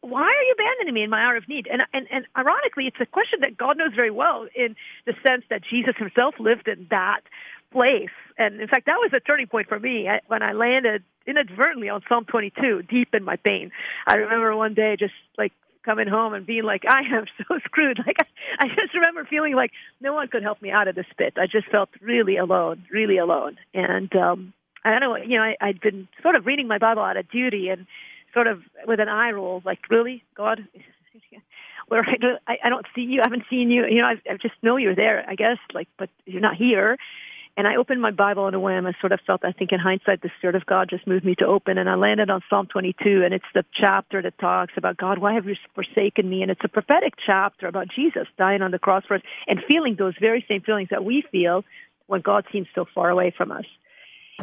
Why 0.00 0.22
are 0.22 0.44
you 0.44 0.54
abandoning 0.54 0.94
me 0.94 1.02
in 1.02 1.10
my 1.10 1.20
hour 1.20 1.36
of 1.36 1.48
need? 1.48 1.68
And 1.70 1.82
and 1.92 2.06
and 2.10 2.26
ironically, 2.36 2.84
it's 2.86 3.00
a 3.00 3.06
question 3.06 3.40
that 3.40 3.56
God 3.56 3.78
knows 3.78 3.94
very 3.94 4.10
well 4.10 4.46
in 4.54 4.74
the 5.06 5.14
sense 5.26 5.44
that 5.50 5.62
Jesus 5.62 5.94
Himself 5.96 6.34
lived 6.38 6.68
in 6.68 6.86
that 6.90 7.22
place. 7.72 8.14
And 8.38 8.60
in 8.60 8.68
fact, 8.68 8.86
that 8.86 8.98
was 8.98 9.12
a 9.14 9.20
turning 9.20 9.46
point 9.46 9.68
for 9.68 9.78
me 9.78 10.06
eh, 10.06 10.18
when 10.28 10.42
I 10.42 10.52
landed 10.52 11.02
inadvertently 11.26 11.88
on 11.88 12.02
Psalm 12.08 12.24
22, 12.24 12.82
deep 12.82 13.08
in 13.12 13.24
my 13.24 13.36
pain. 13.36 13.72
I 14.06 14.14
remember 14.14 14.56
one 14.56 14.74
day 14.74 14.96
just 14.98 15.14
like 15.36 15.52
coming 15.86 16.08
home 16.08 16.34
and 16.34 16.44
being 16.44 16.64
like, 16.64 16.82
I 16.86 17.00
am 17.16 17.24
so 17.38 17.58
screwed. 17.64 17.98
Like, 18.06 18.16
I, 18.18 18.66
I 18.66 18.68
just 18.68 18.92
remember 18.92 19.24
feeling 19.24 19.54
like 19.54 19.70
no 20.02 20.12
one 20.12 20.28
could 20.28 20.42
help 20.42 20.60
me 20.60 20.70
out 20.70 20.88
of 20.88 20.94
this 20.94 21.06
pit. 21.16 21.34
I 21.38 21.46
just 21.46 21.68
felt 21.68 21.88
really 22.02 22.36
alone, 22.36 22.84
really 22.90 23.16
alone. 23.16 23.56
And, 23.72 24.14
um, 24.14 24.52
I 24.84 24.90
don't 24.90 25.00
know, 25.00 25.16
you 25.16 25.36
know, 25.36 25.42
I, 25.42 25.56
I'd 25.60 25.80
been 25.80 26.06
sort 26.22 26.34
of 26.34 26.44
reading 26.44 26.68
my 26.68 26.78
Bible 26.78 27.02
out 27.02 27.16
of 27.16 27.30
duty 27.30 27.70
and 27.70 27.86
sort 28.34 28.46
of 28.46 28.62
with 28.86 29.00
an 29.00 29.08
eye 29.08 29.30
roll, 29.30 29.62
like, 29.64 29.78
really, 29.88 30.22
God? 30.36 30.66
Where 31.88 32.04
I, 32.46 32.58
I 32.64 32.68
don't 32.68 32.86
see 32.94 33.02
you, 33.02 33.20
I 33.20 33.26
haven't 33.26 33.44
seen 33.48 33.70
you, 33.70 33.86
you 33.86 34.00
know, 34.00 34.08
I, 34.08 34.32
I 34.32 34.36
just 34.36 34.54
know 34.62 34.76
you're 34.76 34.94
there, 34.94 35.24
I 35.28 35.36
guess, 35.36 35.58
like, 35.72 35.88
but 35.98 36.10
you're 36.24 36.42
not 36.42 36.56
here. 36.56 36.98
And 37.56 37.66
I 37.66 37.76
opened 37.76 38.02
my 38.02 38.10
Bible 38.10 38.44
on 38.44 38.54
a 38.54 38.60
whim. 38.60 38.86
I 38.86 38.92
sort 39.00 39.12
of 39.12 39.20
felt, 39.26 39.42
I 39.42 39.52
think, 39.52 39.72
in 39.72 39.80
hindsight, 39.80 40.20
the 40.20 40.30
Spirit 40.38 40.56
of 40.56 40.66
God 40.66 40.90
just 40.90 41.06
moved 41.06 41.24
me 41.24 41.34
to 41.36 41.46
open. 41.46 41.78
And 41.78 41.88
I 41.88 41.94
landed 41.94 42.28
on 42.28 42.42
Psalm 42.50 42.66
22, 42.70 43.22
and 43.24 43.32
it's 43.32 43.46
the 43.54 43.64
chapter 43.72 44.20
that 44.20 44.38
talks 44.38 44.74
about 44.76 44.98
God, 44.98 45.18
why 45.18 45.32
have 45.34 45.46
you 45.46 45.56
forsaken 45.74 46.28
me? 46.28 46.42
And 46.42 46.50
it's 46.50 46.60
a 46.64 46.68
prophetic 46.68 47.14
chapter 47.24 47.66
about 47.66 47.88
Jesus 47.88 48.26
dying 48.36 48.60
on 48.60 48.72
the 48.72 48.78
cross 48.78 49.04
for 49.08 49.14
us 49.14 49.22
and 49.46 49.58
feeling 49.66 49.96
those 49.98 50.14
very 50.20 50.44
same 50.46 50.60
feelings 50.60 50.88
that 50.90 51.02
we 51.02 51.24
feel 51.32 51.64
when 52.08 52.20
God 52.20 52.44
seems 52.52 52.66
so 52.74 52.84
far 52.94 53.08
away 53.08 53.32
from 53.34 53.50
us. 53.50 53.64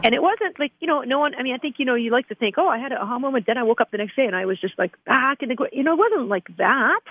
And 0.01 0.15
it 0.15 0.21
wasn't 0.23 0.59
like, 0.59 0.71
you 0.79 0.87
know, 0.87 1.01
no 1.01 1.19
one, 1.19 1.35
I 1.35 1.43
mean, 1.43 1.53
I 1.53 1.59
think, 1.59 1.75
you 1.77 1.85
know, 1.85 1.93
you 1.93 2.09
like 2.09 2.27
to 2.29 2.35
think, 2.35 2.55
oh, 2.57 2.67
I 2.67 2.79
had 2.79 2.91
a 2.91 2.99
aha 2.99 3.19
moment. 3.19 3.45
Then 3.45 3.59
I 3.59 3.63
woke 3.63 3.79
up 3.79 3.91
the 3.91 3.99
next 3.99 4.15
day 4.15 4.25
and 4.25 4.35
I 4.35 4.45
was 4.45 4.59
just 4.59 4.73
like 4.79 4.93
ah, 5.07 5.35
back 5.35 5.43
in 5.43 5.49
the, 5.49 5.69
you 5.71 5.83
know, 5.83 5.93
it 5.93 5.99
wasn't 5.99 6.29
like 6.29 6.47
that, 6.57 7.01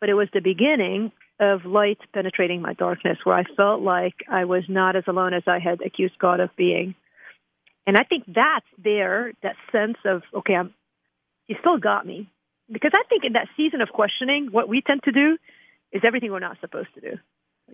but 0.00 0.10
it 0.10 0.14
was 0.14 0.28
the 0.34 0.40
beginning 0.40 1.12
of 1.38 1.64
light 1.64 1.98
penetrating 2.14 2.62
my 2.62 2.72
darkness 2.72 3.18
where 3.24 3.36
I 3.36 3.44
felt 3.56 3.82
like 3.82 4.14
I 4.30 4.44
was 4.44 4.64
not 4.68 4.96
as 4.96 5.04
alone 5.06 5.34
as 5.34 5.42
I 5.46 5.58
had 5.58 5.80
accused 5.82 6.18
God 6.18 6.40
of 6.40 6.50
being. 6.56 6.94
And 7.86 7.96
I 7.96 8.02
think 8.02 8.24
that's 8.26 8.66
there, 8.82 9.32
that 9.42 9.56
sense 9.70 9.98
of, 10.04 10.22
okay, 10.34 10.54
I'm, 10.54 10.74
you 11.46 11.56
still 11.60 11.78
got 11.78 12.06
me. 12.06 12.28
Because 12.70 12.92
I 12.94 13.04
think 13.08 13.24
in 13.24 13.34
that 13.34 13.48
season 13.56 13.80
of 13.80 13.90
questioning, 13.90 14.48
what 14.50 14.68
we 14.68 14.80
tend 14.80 15.02
to 15.04 15.12
do 15.12 15.38
is 15.92 16.02
everything 16.04 16.32
we're 16.32 16.40
not 16.40 16.58
supposed 16.60 16.88
to 16.94 17.00
do. 17.00 17.18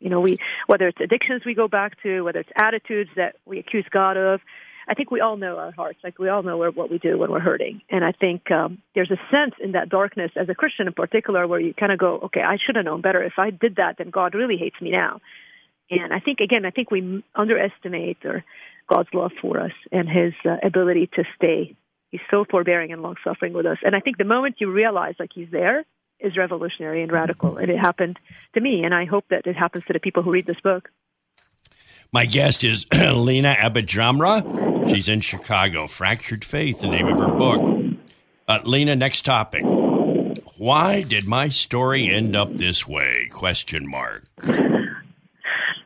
You 0.01 0.11
know, 0.11 0.21
we, 0.21 0.39
whether 0.67 0.89
it's 0.89 1.01
addictions 1.01 1.43
we 1.47 1.55
go 1.55 1.69
back 1.69 2.03
to, 2.03 2.23
whether 2.23 2.41
it's 2.41 2.51
attitudes 2.61 3.11
that 3.17 3.37
we 3.47 3.59
accuse 3.59 3.87
God 3.91 4.17
of, 4.17 4.41
I 4.89 4.95
think 4.95 5.11
we 5.11 5.21
all 5.21 5.37
know 5.37 5.59
our 5.59 5.73
hearts. 5.73 5.99
Like 6.03 6.19
we 6.19 6.29
all 6.29 6.43
know 6.43 6.57
what 6.71 6.91
we 6.91 6.99
do 6.99 7.19
when 7.19 7.31
we're 7.31 7.41
hurting. 7.41 7.83
And 7.91 8.05
I 8.05 8.13
think 8.13 8.51
um, 8.51 8.79
there's 8.95 9.11
a 9.11 9.21
sense 9.31 9.55
in 9.63 9.73
that 9.73 9.89
darkness, 9.89 10.33
as 10.37 10.49
a 10.49 10.55
Christian 10.55 10.87
in 10.87 10.93
particular, 10.93 11.47
where 11.47 11.61
you 11.61 11.75
kind 11.75 11.93
of 11.93 11.99
go, 11.99 12.19
okay, 12.25 12.43
I 12.43 12.57
should 12.65 12.77
have 12.77 12.85
known 12.85 13.01
better. 13.01 13.23
If 13.23 13.35
I 13.39 13.51
did 13.51 13.77
that, 13.77 13.99
then 13.99 14.11
God 14.11 14.35
really 14.35 14.57
hates 14.57 14.81
me 14.81 14.91
now. 14.91 15.21
And 15.91 16.13
I 16.13 16.21
think 16.21 16.41
again, 16.41 16.65
I 16.65 16.71
think 16.71 16.91
we 16.91 17.23
underestimate 17.35 18.25
or 18.25 18.45
God's 18.89 19.11
love 19.13 19.33
for 19.41 19.61
us 19.61 19.73
and 19.91 20.09
His 20.09 20.33
uh, 20.45 20.57
ability 20.63 21.11
to 21.15 21.25
stay. 21.37 21.77
He's 22.11 22.21
so 22.31 22.45
forbearing 22.49 22.93
and 22.93 23.03
long 23.03 23.17
suffering 23.25 23.53
with 23.53 23.67
us. 23.67 23.79
And 23.83 23.95
I 23.95 24.01
think 24.01 24.19
the 24.19 24.25
moment 24.25 24.57
you 24.59 24.71
realize 24.71 25.15
like 25.19 25.31
He's 25.35 25.51
there 25.51 25.85
is 26.23 26.37
revolutionary 26.37 27.03
and 27.03 27.13
radical. 27.13 27.57
And 27.57 27.71
it 27.71 27.79
happened 27.79 28.19
to 28.55 28.61
me, 28.61 28.85
and 28.85 28.95
I 28.95 29.05
hope 29.05 29.25
that 29.31 29.47
it 29.47 29.57
happens 29.57 29.85
to 29.87 29.93
the 29.93 30.01
people 30.01 30.23
who 30.23 30.31
read 30.31 30.47
this 30.47 30.61
book. 30.61 30.89
My 32.15 32.27
guest 32.27 32.63
is 32.63 32.85
Lena 32.93 33.55
AbuJamra. 33.59 34.91
She's 34.91 35.09
in 35.09 35.23
Chicago. 35.23 35.87
Fractured 35.87 36.45
Faith, 36.45 36.83
the 36.83 36.89
name 36.89 37.09
of 37.09 37.19
her 37.19 37.29
book. 37.29 37.97
Uh, 38.47 38.59
Lena, 38.65 38.95
next 38.95 39.23
topic. 39.23 39.63
Why 40.59 41.05
did 41.05 41.27
my 41.27 41.49
story 41.49 42.11
end 42.11 42.37
up 42.37 42.53
this 42.53 42.87
way? 42.87 43.31
Question 43.33 43.89
mark. 43.89 44.25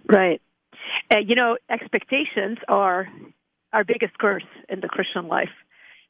Right. 0.09 0.43
Uh, 1.15 1.19
you 1.19 1.37
know, 1.37 1.59
expectations 1.71 2.59
are 2.67 3.09
our 3.73 3.85
biggest 3.85 4.19
curse 4.19 4.43
in 4.69 4.81
the 4.81 4.89
Christian 4.89 5.29
life. 5.29 5.51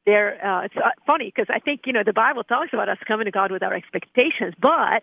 They're, 0.06 0.42
uh, 0.42 0.64
it's 0.64 0.76
uh, 0.76 0.92
funny 1.06 1.26
because 1.26 1.54
I 1.54 1.58
think, 1.58 1.82
you 1.84 1.92
know, 1.92 2.04
the 2.06 2.14
Bible 2.14 2.42
talks 2.42 2.70
about 2.72 2.88
us 2.88 2.96
coming 3.06 3.26
to 3.26 3.30
God 3.30 3.52
with 3.52 3.62
our 3.62 3.74
expectations, 3.74 4.54
but 4.58 5.02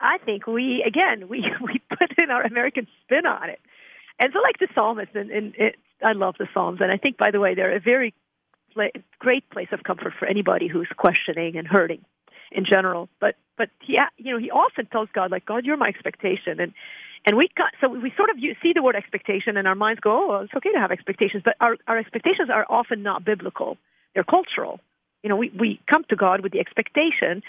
I 0.00 0.18
think 0.24 0.46
we, 0.46 0.84
again, 0.86 1.28
we, 1.28 1.44
we 1.60 1.80
put 1.88 2.22
in 2.22 2.30
our 2.30 2.42
American 2.44 2.86
spin 3.02 3.26
on 3.26 3.50
it. 3.50 3.58
And 4.18 4.32
so, 4.32 4.40
like 4.40 4.58
the 4.58 4.68
psalmist, 4.74 5.14
and, 5.14 5.30
and 5.30 5.54
it, 5.56 5.76
I 6.04 6.12
love 6.12 6.36
the 6.38 6.46
Psalms, 6.54 6.80
and 6.80 6.92
I 6.92 6.96
think, 6.96 7.16
by 7.16 7.30
the 7.30 7.40
way, 7.40 7.54
they're 7.54 7.74
a 7.74 7.80
very 7.80 8.14
great 9.18 9.48
place 9.50 9.68
of 9.72 9.82
comfort 9.84 10.12
for 10.18 10.26
anybody 10.26 10.68
who's 10.68 10.88
questioning 10.96 11.56
and 11.56 11.66
hurting 11.66 12.04
in 12.52 12.64
general. 12.64 13.08
But 13.20 13.36
but 13.56 13.70
he 13.80 13.98
you 14.16 14.32
know 14.32 14.38
he 14.38 14.50
often 14.50 14.86
tells 14.86 15.08
God 15.12 15.30
like 15.30 15.46
God 15.46 15.64
you're 15.64 15.76
my 15.76 15.88
expectation. 15.88 16.60
And 16.60 16.72
and 17.26 17.36
we 17.36 17.48
got 17.56 17.72
so 17.80 17.88
we 17.88 18.12
sort 18.16 18.30
of 18.30 18.36
see 18.62 18.72
the 18.74 18.82
word 18.82 18.96
expectation 18.96 19.56
and 19.56 19.68
our 19.68 19.74
minds 19.74 20.00
go 20.00 20.32
oh 20.32 20.40
it's 20.42 20.54
okay 20.54 20.72
to 20.72 20.78
have 20.78 20.90
expectations. 20.90 21.42
But 21.44 21.56
our 21.60 21.76
our 21.86 21.98
expectations 21.98 22.50
are 22.50 22.66
often 22.68 23.02
not 23.02 23.24
biblical. 23.24 23.76
They're 24.14 24.24
cultural. 24.24 24.80
You 25.22 25.30
know 25.30 25.36
we 25.36 25.50
we 25.58 25.80
come 25.90 26.04
to 26.10 26.16
God 26.16 26.40
with 26.40 26.52
the 26.52 26.60
expectation 26.60 27.42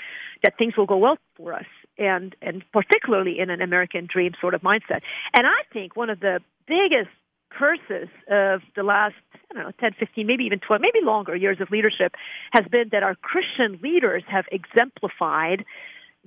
that 0.43 0.57
things 0.57 0.77
will 0.77 0.85
go 0.85 0.97
well 0.97 1.17
for 1.35 1.53
us 1.53 1.65
and 1.97 2.35
and 2.41 2.63
particularly 2.71 3.39
in 3.39 3.49
an 3.49 3.61
American 3.61 4.07
dream 4.11 4.33
sort 4.39 4.53
of 4.53 4.61
mindset. 4.61 5.01
And 5.33 5.47
I 5.47 5.61
think 5.73 5.95
one 5.95 6.09
of 6.09 6.19
the 6.19 6.41
biggest 6.67 7.11
curses 7.49 8.09
of 8.29 8.61
the 8.75 8.83
last, 8.83 9.15
I 9.51 9.53
don't 9.53 9.63
know, 9.63 9.71
10, 9.79 9.95
15, 9.99 10.27
maybe 10.27 10.43
even 10.43 10.59
12, 10.59 10.81
maybe 10.81 11.05
longer 11.05 11.35
years 11.35 11.57
of 11.61 11.71
leadership 11.71 12.13
has 12.51 12.65
been 12.69 12.89
that 12.91 13.03
our 13.03 13.15
Christian 13.15 13.79
leaders 13.81 14.23
have 14.27 14.45
exemplified 14.51 15.63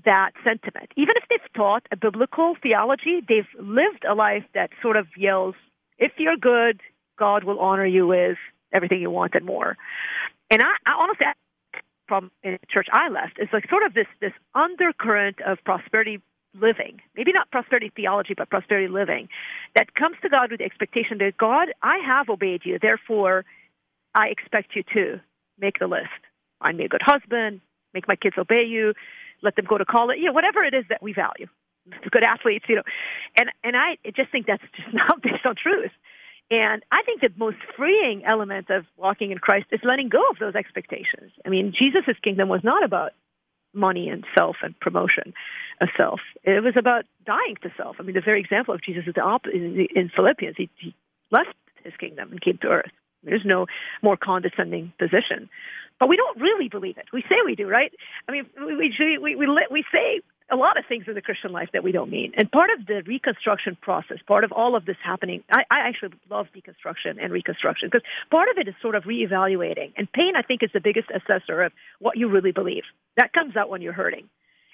that 0.05 0.31
sentiment. 0.45 0.91
Even 0.97 1.15
if 1.17 1.25
they've 1.29 1.53
taught 1.55 1.87
a 1.91 1.97
biblical 1.97 2.55
theology, 2.63 3.21
they've 3.29 3.49
lived 3.59 4.05
a 4.09 4.15
life 4.15 4.45
that 4.55 4.71
sort 4.81 4.97
of 4.97 5.07
yells, 5.17 5.55
if 5.99 6.13
you're 6.19 6.37
good, 6.37 6.81
God 7.19 7.45
will 7.45 7.59
honor 7.59 7.87
you 7.87 8.07
with 8.07 8.39
everything 8.73 9.01
you 9.01 9.11
want 9.11 9.35
and 9.35 9.45
more. 9.45 9.77
And 10.51 10.63
I, 10.63 10.71
I 10.87 10.93
honestly, 10.99 11.27
from 12.07 12.31
the 12.43 12.59
church 12.71 12.87
I 12.93 13.09
left, 13.09 13.35
it's 13.39 13.53
like 13.53 13.69
sort 13.69 13.85
of 13.85 13.93
this 13.93 14.07
this 14.21 14.33
undercurrent 14.55 15.41
of 15.45 15.59
prosperity 15.65 16.23
living, 16.61 17.01
maybe 17.17 17.33
not 17.33 17.51
prosperity 17.51 17.93
theology, 17.95 18.35
but 18.37 18.51
prosperity 18.51 18.89
living, 18.89 19.29
that 19.75 19.95
comes 19.95 20.17
to 20.23 20.29
God 20.29 20.51
with 20.51 20.59
the 20.59 20.65
expectation 20.65 21.19
that 21.19 21.37
God, 21.39 21.69
I 21.83 21.99
have 22.07 22.29
obeyed 22.29 22.63
you, 22.65 22.79
therefore 22.81 23.45
I 24.15 24.29
expect 24.29 24.75
you 24.75 24.83
to 24.95 25.21
make 25.59 25.79
the 25.79 25.87
list. 25.87 26.09
Me 26.75 26.85
a 26.85 26.89
good 26.89 27.03
husband, 27.05 27.61
make 27.95 28.09
my 28.09 28.17
kids 28.17 28.37
obey 28.37 28.65
you, 28.65 28.95
let 29.43 29.57
them 29.57 29.65
go 29.69 29.79
to 29.79 29.85
college, 29.85 30.19
you 30.19 30.27
know, 30.27 30.33
whatever 30.33 30.65
it 30.65 30.75
is 30.75 30.85
that 30.89 31.03
we 31.03 31.13
value. 31.13 31.47
Good 32.11 32.25
athletes, 32.25 32.67
you 32.69 32.77
know. 32.77 32.83
And 33.37 33.51
and 33.65 33.77
I 33.77 33.97
just 34.15 34.31
think 34.31 34.47
that's 34.47 34.63
just 34.77 34.89
not 34.93 35.23
based 35.23 35.47
on 35.47 35.55
truth. 35.55 35.93
And 36.51 36.83
I 36.91 37.03
think 37.05 37.21
the 37.21 37.31
most 37.37 37.59
freeing 37.77 38.25
element 38.25 38.71
of 38.71 38.85
walking 38.97 39.31
in 39.31 39.39
Christ 39.39 39.67
is 39.71 39.81
letting 39.85 40.09
go 40.09 40.23
of 40.31 40.39
those 40.39 40.55
expectations. 40.55 41.33
I 41.45 41.51
mean, 41.51 41.75
Jesus' 41.79 42.17
kingdom 42.23 42.49
was 42.49 42.61
not 42.65 42.85
about 42.85 43.13
money 43.75 44.09
and 44.09 44.25
self 44.37 44.57
and 44.63 44.79
promotion 44.81 45.35
of 45.81 45.89
self. 45.99 46.21
It 46.45 46.63
was 46.63 46.75
about 46.77 47.05
dying 47.27 47.57
to 47.63 47.71
self. 47.77 47.97
I 47.99 48.03
mean, 48.03 48.15
the 48.15 48.21
very 48.21 48.41
example 48.41 48.75
of 48.75 48.83
Jesus 48.83 49.05
is 49.07 49.15
the 49.15 49.21
op- 49.21 49.47
in 49.47 50.11
Philippians. 50.15 50.57
He, 50.57 50.69
he 50.79 50.95
left 51.31 51.55
his 51.85 51.93
kingdom 51.99 52.31
and 52.31 52.41
came 52.41 52.59
to 52.63 52.69
earth. 52.69 52.91
There's 53.23 53.45
no 53.45 53.67
more 54.03 54.17
condescending 54.17 54.93
position. 54.99 55.49
But 55.99 56.09
we 56.09 56.17
don't 56.17 56.41
really 56.41 56.69
believe 56.69 56.97
it. 56.99 57.07
We 57.13 57.23
say 57.23 57.37
we 57.45 57.57
do, 57.57 57.67
right? 57.69 57.93
I 58.29 58.33
mean, 58.33 58.47
we 58.57 58.77
we 58.77 59.19
we 59.19 59.37
we, 59.37 59.67
we 59.71 59.85
say 59.93 60.21
a 60.51 60.57
lot 60.57 60.79
of 60.79 60.85
things 60.89 61.05
in 61.07 61.15
the 61.15 61.21
Christian 61.21 61.53
life 61.53 61.69
that 61.73 61.85
we 61.85 61.93
don't 61.93 62.11
mean. 62.11 62.33
And 62.37 62.51
part 62.51 62.71
of 62.71 62.87
the 62.87 63.03
reconstruction 63.07 63.77
process, 63.83 64.19
part 64.27 64.45
of 64.45 64.53
all 64.53 64.77
of 64.77 64.87
this 64.87 64.97
happening, 65.05 65.43
I, 65.51 65.65
I 65.71 65.89
actually 65.89 66.13
love 66.31 66.47
deconstruction 66.57 67.23
and 67.23 67.33
reconstruction 67.33 67.91
because 67.93 68.07
part 68.31 68.49
of 68.49 68.57
it 68.57 68.69
is 68.69 68.75
sort 68.81 68.95
of 68.95 69.05
reevaluating. 69.05 69.93
And 69.97 70.11
pain, 70.11 70.35
I 70.37 70.43
think, 70.43 70.63
is 70.63 70.71
the 70.73 70.81
biggest 70.81 71.09
assessor 71.11 71.63
of 71.63 71.73
what 71.99 72.17
you 72.17 72.29
really 72.29 72.53
believe. 72.53 72.85
That 73.17 73.33
comes 73.33 73.57
out 73.57 73.69
when 73.69 73.83
you're 73.83 73.93
hurting. 73.93 74.29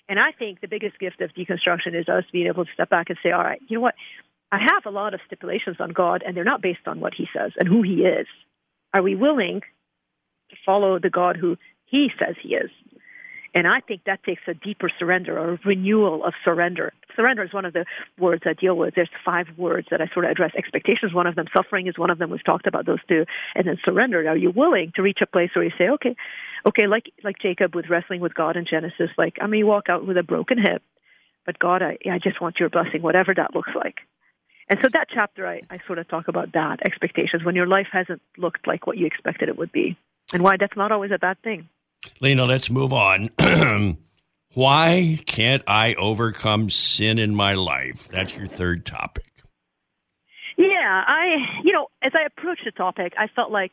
And 0.08 0.20
I 0.20 0.32
think 0.32 0.60
the 0.60 0.68
biggest 0.68 0.98
gift 0.98 1.20
of 1.20 1.30
deconstruction 1.32 1.98
is 1.98 2.08
us 2.08 2.24
being 2.32 2.46
able 2.46 2.64
to 2.64 2.70
step 2.74 2.90
back 2.90 3.08
and 3.08 3.18
say, 3.22 3.30
all 3.30 3.42
right, 3.42 3.60
you 3.68 3.76
know 3.78 3.82
what? 3.82 3.94
I 4.52 4.58
have 4.58 4.86
a 4.86 4.90
lot 4.90 5.14
of 5.14 5.20
stipulations 5.26 5.76
on 5.80 5.90
God, 5.90 6.22
and 6.24 6.36
they're 6.36 6.44
not 6.44 6.62
based 6.62 6.86
on 6.86 7.00
what 7.00 7.14
He 7.14 7.26
says 7.36 7.52
and 7.58 7.68
who 7.68 7.82
He 7.82 8.02
is. 8.02 8.26
Are 8.92 9.02
we 9.02 9.14
willing 9.14 9.62
to 10.50 10.56
follow 10.64 10.98
the 10.98 11.10
God 11.10 11.36
who 11.36 11.56
He 11.86 12.10
says 12.18 12.36
He 12.40 12.54
is? 12.54 12.70
And 13.54 13.68
I 13.68 13.80
think 13.80 14.02
that 14.04 14.24
takes 14.24 14.42
a 14.48 14.54
deeper 14.54 14.90
surrender 14.98 15.38
or 15.38 15.60
renewal 15.64 16.24
of 16.24 16.34
surrender. 16.44 16.92
Surrender 17.14 17.44
is 17.44 17.52
one 17.52 17.64
of 17.64 17.72
the 17.72 17.84
words 18.18 18.42
I 18.44 18.52
deal 18.54 18.76
with. 18.76 18.94
There's 18.96 19.08
five 19.24 19.46
words 19.56 19.86
that 19.92 20.00
I 20.00 20.08
sort 20.12 20.24
of 20.24 20.32
address. 20.32 20.50
Expectation 20.58 21.08
is 21.08 21.14
one 21.14 21.28
of 21.28 21.36
them. 21.36 21.46
Suffering 21.56 21.86
is 21.86 21.96
one 21.96 22.10
of 22.10 22.18
them. 22.18 22.30
We've 22.30 22.44
talked 22.44 22.66
about 22.66 22.84
those 22.84 22.98
two. 23.08 23.24
And 23.54 23.68
then 23.68 23.78
surrender. 23.84 24.28
Are 24.28 24.36
you 24.36 24.50
willing 24.50 24.92
to 24.96 25.02
reach 25.02 25.18
a 25.22 25.26
place 25.26 25.50
where 25.54 25.64
you 25.64 25.70
say, 25.78 25.88
okay, 25.90 26.16
okay, 26.66 26.86
like 26.88 27.04
like 27.22 27.38
Jacob 27.40 27.74
with 27.76 27.88
wrestling 27.88 28.20
with 28.20 28.34
God 28.34 28.56
in 28.56 28.66
Genesis, 28.68 29.10
like 29.16 29.36
I 29.40 29.46
may 29.46 29.62
walk 29.62 29.88
out 29.88 30.06
with 30.06 30.16
a 30.16 30.22
broken 30.22 30.58
hip, 30.58 30.82
but 31.46 31.58
God, 31.58 31.82
I 31.82 31.98
I 32.10 32.18
just 32.18 32.40
want 32.40 32.58
your 32.58 32.70
blessing, 32.70 33.02
whatever 33.02 33.34
that 33.34 33.54
looks 33.54 33.70
like. 33.74 33.98
And 34.68 34.80
so 34.80 34.88
that 34.88 35.08
chapter, 35.12 35.46
I, 35.46 35.60
I 35.70 35.78
sort 35.86 35.98
of 35.98 36.08
talk 36.08 36.28
about 36.28 36.52
that 36.54 36.80
expectations 36.86 37.44
when 37.44 37.54
your 37.54 37.66
life 37.66 37.88
hasn't 37.92 38.22
looked 38.38 38.66
like 38.66 38.86
what 38.86 38.96
you 38.96 39.06
expected 39.06 39.48
it 39.48 39.58
would 39.58 39.72
be, 39.72 39.96
and 40.32 40.42
why 40.42 40.56
that's 40.58 40.76
not 40.76 40.90
always 40.90 41.10
a 41.12 41.18
bad 41.18 41.40
thing. 41.42 41.68
Lena, 42.20 42.44
let's 42.44 42.70
move 42.70 42.92
on. 42.92 43.30
Why 44.54 45.18
can't 45.26 45.62
I 45.66 45.94
overcome 45.94 46.70
sin 46.70 47.18
in 47.18 47.34
my 47.34 47.54
life? 47.54 48.08
That's 48.08 48.38
your 48.38 48.46
third 48.46 48.86
topic. 48.86 49.26
Yeah, 50.56 51.02
I, 51.06 51.36
you 51.64 51.72
know, 51.72 51.88
as 52.02 52.12
I 52.14 52.24
approached 52.26 52.62
the 52.64 52.70
topic, 52.70 53.14
I 53.18 53.26
felt 53.34 53.50
like 53.50 53.72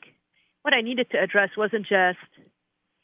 what 0.64 0.74
I 0.74 0.82
needed 0.82 1.12
to 1.12 1.22
address 1.22 1.50
wasn't 1.56 1.84
just 1.88 2.18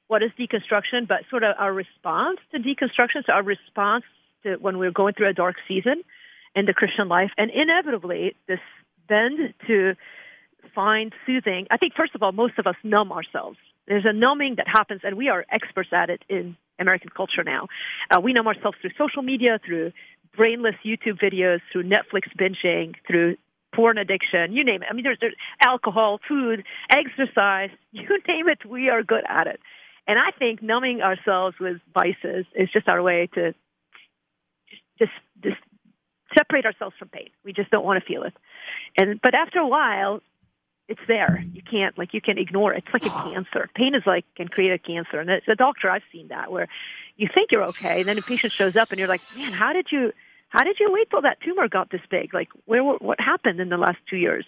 what 0.08 0.24
is 0.24 0.32
deconstruction, 0.40 1.08
but 1.08 1.20
sort 1.30 1.44
of 1.44 1.56
our 1.60 1.72
response 1.72 2.40
to 2.52 2.60
deconstruction. 2.60 3.26
So 3.26 3.34
our 3.34 3.44
response 3.44 4.06
to 4.44 4.56
when 4.56 4.80
we're 4.80 4.92
going 4.92 5.14
through 5.14 5.30
a 5.30 5.34
dark 5.34 5.58
season 5.68 6.02
in 6.56 6.66
the 6.66 6.74
Christian 6.74 7.08
life, 7.08 7.30
and 7.38 7.52
inevitably 7.52 8.36
this 8.48 8.60
bend 9.08 9.54
to 9.68 9.94
find 10.74 11.14
soothing. 11.26 11.68
I 11.70 11.78
think 11.78 11.94
first 11.96 12.16
of 12.16 12.24
all, 12.24 12.32
most 12.32 12.58
of 12.58 12.66
us 12.66 12.76
numb 12.84 13.12
ourselves 13.12 13.58
there's 13.88 14.06
a 14.06 14.14
numbing 14.14 14.56
that 14.58 14.68
happens, 14.68 15.02
and 15.04 15.18
we 15.18 15.30
are 15.30 15.46
experts 15.52 15.90
at 15.94 16.10
it 16.10 16.24
in 16.30 16.58
American 16.80 17.10
culture 17.16 17.44
now. 17.44 17.68
Uh, 18.12 18.20
we 18.20 18.34
numb 18.34 18.48
ourselves 18.48 18.78
through 18.82 18.92
social 18.98 19.22
media, 19.22 19.60
through 19.66 19.92
brainless 20.36 20.76
YouTube 20.86 21.20
videos, 21.22 21.60
through 21.72 21.84
Netflix 21.84 22.28
binging, 22.40 22.96
through 23.08 23.38
porn 23.74 23.98
addiction, 23.98 24.54
you 24.54 24.64
name 24.64 24.82
it. 24.82 24.88
I 24.90 24.94
mean, 24.94 25.04
there's, 25.04 25.18
there's 25.22 25.36
alcohol, 25.62 26.20
food, 26.28 26.64
exercise, 26.90 27.70
you 27.92 28.08
name 28.28 28.50
it, 28.50 28.66
we 28.66 28.90
are 28.90 29.04
good 29.04 29.24
at 29.28 29.48
it. 29.48 29.60
And 30.08 30.18
I 30.18 30.32
think 30.38 30.64
numbing 30.64 31.02
ourselves 31.02 31.58
with 31.60 31.78
vices 31.94 32.46
is 32.56 32.70
just 32.72 32.88
our 32.88 33.04
way 33.04 33.30
to 33.36 33.54
just 34.98 35.12
just 35.44 35.58
separate 36.36 36.66
ourselves 36.66 36.96
from 36.98 37.10
pain. 37.10 37.30
We 37.44 37.52
just 37.52 37.70
don't 37.72 37.86
want 37.86 38.02
to 38.02 38.08
feel 38.08 38.24
it. 38.24 38.34
And 38.98 39.20
but 39.22 39.36
after 39.36 39.60
a 39.60 39.68
while, 39.68 40.22
it's 40.88 41.02
there. 41.08 41.44
You 41.54 41.62
can't 41.62 41.98
like 41.98 42.14
you 42.14 42.22
can 42.22 42.38
ignore 42.38 42.74
it. 42.74 42.84
It's 42.86 42.94
like 42.94 43.06
a 43.06 43.32
cancer. 43.32 43.70
Pain 43.76 43.94
is 43.94 44.04
like 44.06 44.26
can 44.36 44.48
create 44.48 44.72
a 44.72 44.80
cancer, 44.80 45.20
and 45.20 45.30
as 45.30 45.42
a 45.48 45.56
doctor, 45.56 45.90
I've 45.90 46.04
seen 46.12 46.30
that 46.30 46.52
where 46.52 46.68
you 47.18 47.28
think 47.34 47.52
you're 47.52 47.66
okay, 47.66 48.00
and 48.00 48.08
then 48.08 48.18
a 48.18 48.22
patient 48.22 48.54
shows 48.54 48.76
up, 48.76 48.92
and 48.92 49.00
you're 49.00 49.08
like, 49.08 49.22
man, 49.36 49.52
how 49.52 49.74
did 49.74 49.88
you 49.92 50.14
how 50.50 50.64
did 50.64 50.78
you 50.80 50.92
wait 50.92 51.10
till 51.10 51.22
that 51.22 51.42
tumor 51.42 51.68
got 51.68 51.92
this 51.92 52.02
big? 52.10 52.34
Like 52.34 52.50
where 52.66 52.84
what 52.84 53.20
happened 53.20 53.60
in 53.60 53.70
the 53.70 53.78
last 53.78 53.98
two 54.10 54.18
years? 54.18 54.46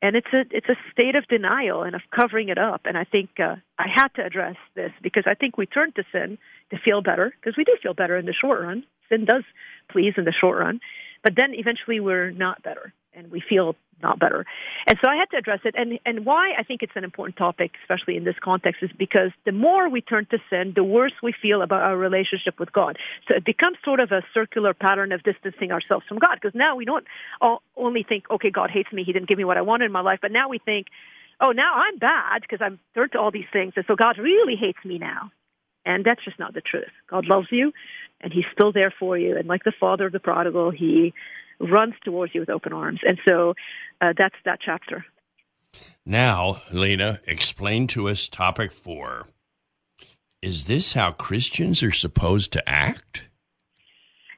And 0.00 0.16
it's 0.16 0.32
a 0.32 0.44
it's 0.50 0.68
a 0.68 0.76
state 0.92 1.16
of 1.16 1.26
denial 1.28 1.82
and 1.82 1.94
of 1.94 2.02
covering 2.18 2.48
it 2.48 2.58
up. 2.58 2.82
And 2.84 2.96
I 2.96 3.04
think 3.04 3.30
uh, 3.38 3.56
I 3.78 3.86
had 3.94 4.08
to 4.14 4.24
address 4.24 4.56
this 4.74 4.92
because 5.02 5.24
I 5.26 5.34
think 5.34 5.58
we 5.58 5.66
turn 5.66 5.92
to 5.92 6.04
sin 6.12 6.38
to 6.70 6.78
feel 6.78 7.02
better 7.02 7.34
because 7.38 7.56
we 7.58 7.64
do 7.64 7.76
feel 7.82 7.94
better 7.94 8.16
in 8.16 8.24
the 8.24 8.32
short 8.32 8.62
run. 8.62 8.84
Sin 9.10 9.24
does 9.24 9.42
please 9.90 10.14
in 10.16 10.24
the 10.24 10.32
short 10.32 10.58
run, 10.58 10.80
but 11.22 11.34
then 11.36 11.52
eventually 11.52 11.98
we're 11.98 12.30
not 12.30 12.62
better 12.62 12.92
and 13.18 13.30
we 13.30 13.42
feel 13.46 13.74
not 14.00 14.20
better. 14.20 14.46
And 14.86 14.96
so 15.02 15.10
I 15.10 15.16
had 15.16 15.28
to 15.30 15.36
address 15.36 15.60
it. 15.64 15.74
And, 15.76 15.98
and 16.06 16.24
why 16.24 16.52
I 16.56 16.62
think 16.62 16.82
it's 16.82 16.92
an 16.94 17.02
important 17.02 17.36
topic, 17.36 17.72
especially 17.82 18.16
in 18.16 18.22
this 18.22 18.36
context, 18.42 18.82
is 18.82 18.90
because 18.96 19.32
the 19.44 19.50
more 19.52 19.88
we 19.88 20.00
turn 20.00 20.26
to 20.30 20.38
sin, 20.48 20.72
the 20.76 20.84
worse 20.84 21.12
we 21.20 21.34
feel 21.42 21.62
about 21.62 21.82
our 21.82 21.96
relationship 21.96 22.60
with 22.60 22.72
God. 22.72 22.96
So 23.26 23.34
it 23.34 23.44
becomes 23.44 23.76
sort 23.84 23.98
of 23.98 24.12
a 24.12 24.22
circular 24.32 24.72
pattern 24.72 25.10
of 25.10 25.24
distancing 25.24 25.72
ourselves 25.72 26.06
from 26.08 26.18
God 26.18 26.38
because 26.40 26.54
now 26.54 26.76
we 26.76 26.84
don't 26.84 27.04
all, 27.40 27.62
only 27.76 28.04
think, 28.08 28.30
okay, 28.30 28.50
God 28.50 28.70
hates 28.70 28.92
me. 28.92 29.02
He 29.04 29.12
didn't 29.12 29.28
give 29.28 29.38
me 29.38 29.44
what 29.44 29.56
I 29.56 29.62
wanted 29.62 29.86
in 29.86 29.92
my 29.92 30.02
life. 30.02 30.20
But 30.22 30.30
now 30.30 30.48
we 30.48 30.58
think, 30.58 30.86
oh, 31.40 31.50
now 31.50 31.74
I'm 31.74 31.98
bad 31.98 32.42
because 32.42 32.60
I'm 32.62 32.78
turned 32.94 33.12
to 33.12 33.18
all 33.18 33.32
these 33.32 33.50
things. 33.52 33.72
And 33.74 33.84
so 33.88 33.96
God 33.96 34.16
really 34.18 34.54
hates 34.54 34.78
me 34.84 34.98
now. 34.98 35.32
And 35.84 36.04
that's 36.04 36.24
just 36.24 36.38
not 36.38 36.54
the 36.54 36.60
truth. 36.60 36.92
God 37.10 37.26
loves 37.26 37.48
you 37.50 37.72
and 38.20 38.32
he's 38.32 38.44
still 38.52 38.72
there 38.72 38.92
for 38.96 39.18
you. 39.18 39.36
And 39.36 39.48
like 39.48 39.64
the 39.64 39.72
father 39.80 40.06
of 40.06 40.12
the 40.12 40.20
prodigal, 40.20 40.70
he 40.70 41.14
runs 41.60 41.94
towards 42.04 42.34
you 42.34 42.40
with 42.40 42.50
open 42.50 42.72
arms. 42.72 43.00
And 43.06 43.18
so 43.28 43.54
uh, 44.00 44.12
that's 44.16 44.36
that 44.44 44.60
chapter. 44.64 45.04
Now, 46.04 46.62
Lena, 46.72 47.20
explain 47.26 47.86
to 47.88 48.08
us 48.08 48.28
topic 48.28 48.72
four. 48.72 49.28
Is 50.40 50.66
this 50.66 50.92
how 50.92 51.12
Christians 51.12 51.82
are 51.82 51.92
supposed 51.92 52.52
to 52.52 52.68
act? 52.68 53.24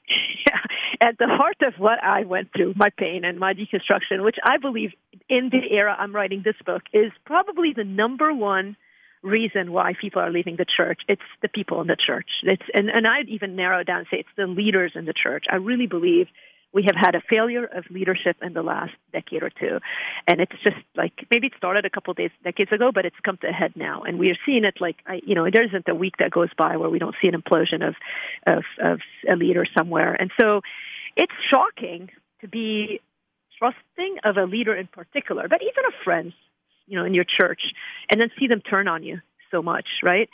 At 1.02 1.16
the 1.18 1.28
heart 1.28 1.56
of 1.62 1.74
what 1.78 2.02
I 2.02 2.24
went 2.24 2.48
through, 2.54 2.74
my 2.76 2.90
pain 2.90 3.24
and 3.24 3.38
my 3.38 3.54
deconstruction, 3.54 4.24
which 4.24 4.36
I 4.44 4.58
believe 4.58 4.90
in 5.28 5.50
the 5.50 5.74
era 5.74 5.96
I'm 5.98 6.14
writing 6.14 6.42
this 6.44 6.56
book, 6.66 6.82
is 6.92 7.12
probably 7.24 7.72
the 7.74 7.84
number 7.84 8.34
one 8.34 8.76
reason 9.22 9.72
why 9.72 9.92
people 9.98 10.20
are 10.20 10.30
leaving 10.30 10.56
the 10.56 10.66
church. 10.76 11.00
It's 11.08 11.22
the 11.42 11.48
people 11.48 11.80
in 11.80 11.86
the 11.86 11.96
church. 11.96 12.28
It's 12.42 12.62
and, 12.74 12.88
and 12.88 13.06
I'd 13.06 13.28
even 13.28 13.56
narrow 13.56 13.80
it 13.80 13.86
down 13.86 13.98
and 14.00 14.06
say 14.10 14.18
it's 14.18 14.28
the 14.36 14.46
leaders 14.46 14.92
in 14.94 15.04
the 15.04 15.14
church. 15.14 15.44
I 15.50 15.56
really 15.56 15.86
believe 15.86 16.26
we 16.72 16.84
have 16.86 16.96
had 16.96 17.14
a 17.14 17.20
failure 17.28 17.64
of 17.64 17.84
leadership 17.90 18.36
in 18.42 18.52
the 18.52 18.62
last 18.62 18.92
decade 19.12 19.42
or 19.42 19.50
two. 19.50 19.78
And 20.26 20.40
it's 20.40 20.52
just 20.64 20.78
like 20.96 21.12
maybe 21.30 21.48
it 21.48 21.54
started 21.56 21.84
a 21.84 21.90
couple 21.90 22.12
of 22.12 22.16
days 22.16 22.30
decades 22.44 22.72
ago, 22.72 22.90
but 22.94 23.04
it's 23.04 23.16
come 23.24 23.38
to 23.38 23.48
a 23.48 23.52
head 23.52 23.72
now. 23.74 24.02
And 24.02 24.18
we 24.18 24.30
are 24.30 24.38
seeing 24.46 24.64
it 24.64 24.74
like 24.80 24.96
I 25.06 25.20
you 25.26 25.34
know, 25.34 25.46
there 25.52 25.64
isn't 25.64 25.88
a 25.88 25.94
week 25.94 26.14
that 26.18 26.30
goes 26.30 26.50
by 26.56 26.76
where 26.76 26.90
we 26.90 26.98
don't 26.98 27.14
see 27.20 27.28
an 27.28 27.40
implosion 27.40 27.86
of 27.86 27.94
of, 28.46 28.64
of 28.82 29.00
a 29.30 29.36
leader 29.36 29.64
somewhere. 29.76 30.14
And 30.14 30.30
so 30.40 30.60
it's 31.16 31.32
shocking 31.52 32.10
to 32.40 32.48
be 32.48 33.00
trusting 33.58 34.18
of 34.24 34.36
a 34.36 34.44
leader 34.44 34.74
in 34.74 34.86
particular, 34.86 35.48
but 35.48 35.60
even 35.62 35.84
of 35.86 35.92
friends 36.04 36.32
you 36.86 36.98
know, 36.98 37.04
in 37.04 37.14
your 37.14 37.24
church, 37.24 37.60
and 38.10 38.20
then 38.20 38.30
see 38.38 38.48
them 38.48 38.60
turn 38.60 38.88
on 38.88 39.04
you 39.04 39.20
so 39.50 39.62
much, 39.62 39.86
right? 40.02 40.28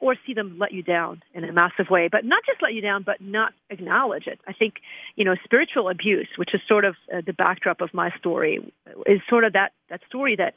Or 0.00 0.14
see 0.26 0.34
them 0.34 0.58
let 0.58 0.72
you 0.72 0.82
down 0.82 1.22
in 1.34 1.44
a 1.44 1.52
massive 1.52 1.88
way, 1.90 2.08
but 2.10 2.24
not 2.24 2.42
just 2.46 2.62
let 2.62 2.74
you 2.74 2.80
down, 2.80 3.02
but 3.04 3.20
not 3.20 3.52
acknowledge 3.70 4.26
it. 4.26 4.40
I 4.46 4.52
think, 4.52 4.74
you 5.14 5.24
know, 5.24 5.34
spiritual 5.44 5.88
abuse, 5.88 6.28
which 6.36 6.54
is 6.54 6.60
sort 6.68 6.84
of 6.84 6.94
uh, 7.12 7.20
the 7.24 7.32
backdrop 7.32 7.80
of 7.80 7.92
my 7.92 8.10
story, 8.18 8.72
is 9.06 9.20
sort 9.28 9.44
of 9.44 9.52
that 9.54 9.72
that 9.90 10.00
story 10.08 10.36
that 10.36 10.54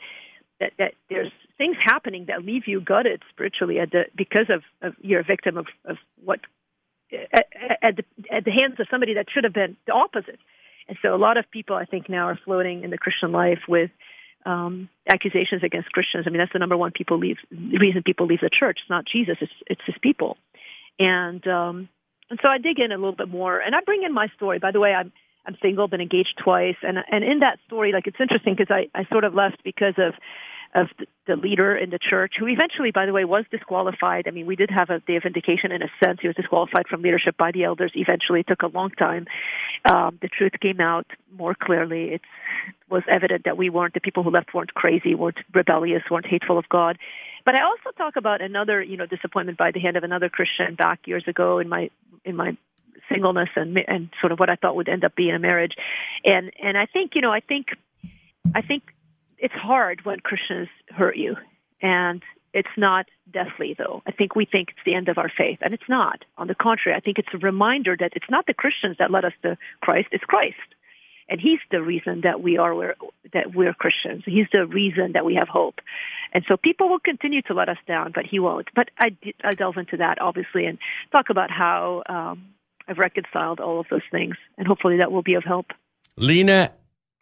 that, 0.60 0.74
that 0.78 0.94
there's 1.10 1.32
things 1.58 1.78
happening 1.84 2.26
that 2.28 2.44
leave 2.44 2.64
you 2.68 2.82
gutted 2.82 3.22
spiritually 3.30 3.80
at 3.80 3.92
the, 3.92 4.06
because 4.16 4.48
of, 4.50 4.64
of 4.82 4.94
you're 5.02 5.22
a 5.22 5.24
victim 5.24 5.58
of, 5.58 5.68
of 5.86 5.98
what 6.24 6.40
at, 7.12 7.48
at, 7.82 7.96
the, 7.96 8.04
at 8.32 8.46
the 8.46 8.52
hands 8.52 8.80
of 8.80 8.88
somebody 8.92 9.14
that 9.16 9.28
should 9.34 9.44
have 9.44 9.54
been 9.54 9.78
the 9.88 9.94
opposite. 9.94 10.40
And 10.88 10.98
so 11.02 11.14
a 11.14 11.18
lot 11.18 11.38
of 11.38 11.50
people, 11.52 11.76
I 11.76 11.86
think, 11.86 12.10
now 12.10 12.26
are 12.26 12.40
floating 12.44 12.84
in 12.84 12.90
the 12.90 12.98
Christian 12.98 13.32
life 13.32 13.60
with 13.68 13.92
um, 14.50 14.90
accusations 15.08 15.64
against 15.64 15.92
Christians. 15.92 16.26
I 16.26 16.32
mean, 16.32 16.40
that's 16.40 16.54
the 16.54 16.60
number 16.60 16.78
one 16.78 16.92
people 16.92 17.20
leave 17.20 17.38
reason 17.52 18.02
people 18.04 18.26
leave 18.26 18.42
the 18.42 18.50
church. 18.52 18.80
It's 18.82 18.90
not 18.90 19.06
Jesus; 19.06 19.38
it's 19.42 19.52
it's 19.68 19.82
his 19.86 19.96
people. 20.02 20.38
And 20.98 21.46
um, 21.48 21.90
and 22.30 22.40
so 22.42 22.50
I 22.50 22.58
dig 22.58 22.80
in 22.80 22.92
a 22.92 22.96
little 22.96 23.16
bit 23.16 23.30
more, 23.30 23.60
and 23.60 23.76
I 23.76 23.80
bring 23.86 24.04
in 24.04 24.14
my 24.14 24.28
story. 24.36 24.58
By 24.60 24.72
the 24.72 24.80
way, 24.80 24.94
I'm 24.94 25.12
I'm 25.46 25.56
single, 25.62 25.88
been 25.88 26.02
engaged 26.02 26.42
twice, 26.44 26.78
and 26.82 26.98
and 27.12 27.24
in 27.24 27.40
that 27.40 27.60
story, 27.68 27.92
like 27.92 28.08
it's 28.08 28.20
interesting 28.20 28.56
because 28.58 28.74
I 28.74 28.90
I 29.00 29.06
sort 29.10 29.24
of 29.24 29.36
left 29.36 29.64
because 29.64 29.96
of 29.98 30.14
of 30.76 30.88
the 31.26 31.36
leader 31.36 31.76
in 31.76 31.90
the 31.90 32.00
church, 32.00 32.34
who 32.40 32.48
eventually, 32.48 32.92
by 32.92 33.06
the 33.06 33.14
way, 33.14 33.26
was 33.26 33.46
disqualified. 33.50 34.28
I 34.28 34.32
mean, 34.32 34.46
we 34.46 34.56
did 34.56 34.70
have 34.70 34.90
a 34.90 35.00
day 35.00 35.16
of 35.16 35.24
vindication 35.24 35.72
in 35.72 35.82
a 35.82 35.90
sense. 36.04 36.20
He 36.22 36.28
was 36.28 36.36
disqualified 36.36 36.88
from 36.88 37.02
leadership 37.02 37.38
by 37.38 37.52
the 37.52 37.64
elders. 37.64 37.92
Eventually, 37.96 38.42
it 38.42 38.48
took 38.48 38.62
a 38.62 38.68
long 38.68 38.92
time. 38.92 39.26
Um, 39.90 40.20
the 40.22 40.28
truth 40.28 40.54
came 40.62 40.80
out 40.80 41.08
more 41.36 41.56
clearly. 41.56 42.14
It 42.14 42.22
was 42.90 43.04
evident 43.10 43.46
that 43.46 43.58
we 43.58 43.70
weren't 43.70 43.94
the 43.94 44.00
people 44.00 44.24
who 44.24 44.32
left 44.32 44.54
weren't 44.54 44.74
crazy, 44.74 45.16
weren't 45.16 45.38
rebellious, 45.54 46.04
weren't 46.10 46.28
hateful 46.28 46.58
of 46.58 46.70
God. 46.70 46.98
But 47.46 47.56
I 47.56 47.64
also 47.64 47.96
talk 47.98 48.16
about 48.16 48.42
another, 48.42 48.82
you 48.82 48.98
know, 48.98 49.06
disappointment 49.06 49.58
by 49.58 49.72
the 49.72 49.80
hand 49.80 49.98
of 49.98 50.04
another 50.04 50.30
Christian 50.30 50.76
back 50.76 51.00
years 51.06 51.24
ago 51.28 51.60
in 51.60 51.70
my 51.70 51.90
in 52.26 52.36
my 52.36 52.58
singleness 53.12 53.50
and 53.56 53.78
and 53.88 54.10
sort 54.20 54.32
of 54.32 54.40
what 54.40 54.50
I 54.50 54.56
thought 54.56 54.76
would 54.76 54.90
end 54.90 55.04
up 55.04 55.16
being 55.16 55.34
a 55.34 55.40
marriage. 55.40 55.74
And 56.26 56.52
and 56.62 56.78
I 56.78 56.86
think, 56.86 57.12
you 57.16 57.22
know, 57.22 57.32
I 57.32 57.40
think 57.40 57.68
I 58.54 58.62
think 58.62 58.84
it's 59.40 59.54
hard 59.54 60.06
when 60.06 60.20
Christians 60.20 60.70
hurt 60.90 61.18
you, 61.18 61.36
and 61.82 62.22
it's 62.54 62.70
not 62.78 63.08
deathly 63.32 63.76
though. 63.78 64.02
I 64.08 64.12
think 64.12 64.36
we 64.36 64.46
think 64.46 64.70
it's 64.70 64.86
the 64.86 64.96
end 64.96 65.08
of 65.10 65.18
our 65.18 65.32
faith, 65.36 65.60
and 65.62 65.74
it's 65.74 65.90
not. 65.90 66.26
On 66.38 66.48
the 66.48 66.56
contrary, 66.56 66.98
I 66.98 67.00
think 67.00 67.20
it's 67.20 67.34
a 67.34 67.38
reminder 67.38 67.96
that 68.00 68.14
it's 68.16 68.30
not 68.30 68.46
the 68.48 68.54
Christians 68.54 68.98
that 69.00 69.12
led 69.12 69.26
us 69.26 69.34
to 69.44 69.58
Christ; 69.82 70.10
it's 70.12 70.24
Christ, 70.24 70.58
and 71.30 71.40
He's 71.40 71.60
the 71.72 71.82
reason 71.82 72.22
that 72.24 72.42
we 72.42 72.58
are 72.58 72.76
where, 72.76 72.96
that 73.34 73.56
we're 73.56 73.74
Christians. 73.74 74.24
He's 74.26 74.48
the 74.52 74.66
reason 74.66 75.14
that 75.14 75.26
we 75.26 75.36
have 75.36 75.48
hope, 75.48 75.80
and 76.34 76.44
so 76.48 76.58
people 76.58 76.90
will 76.90 77.00
continue 77.00 77.42
to 77.44 77.54
let 77.54 77.70
us 77.70 77.78
down, 77.88 78.12
but 78.14 78.26
He 78.26 78.40
won't. 78.40 78.68
But 78.76 78.90
I 79.00 79.16
I 79.44 79.52
delve 79.52 79.78
into 79.78 79.98
that 79.98 80.22
obviously 80.22 80.66
and 80.66 80.78
talk 81.12 81.30
about 81.30 81.52
how 81.52 82.04
um, 82.10 82.54
I've 82.88 82.98
reconciled 82.98 83.60
all 83.60 83.80
of 83.80 83.88
those 83.90 84.08
things, 84.12 84.36
and 84.58 84.68
hopefully 84.68 84.98
that 84.98 85.12
will 85.12 85.24
be 85.24 85.36
of 85.36 85.44
help. 85.44 85.68
Lena 86.18 86.72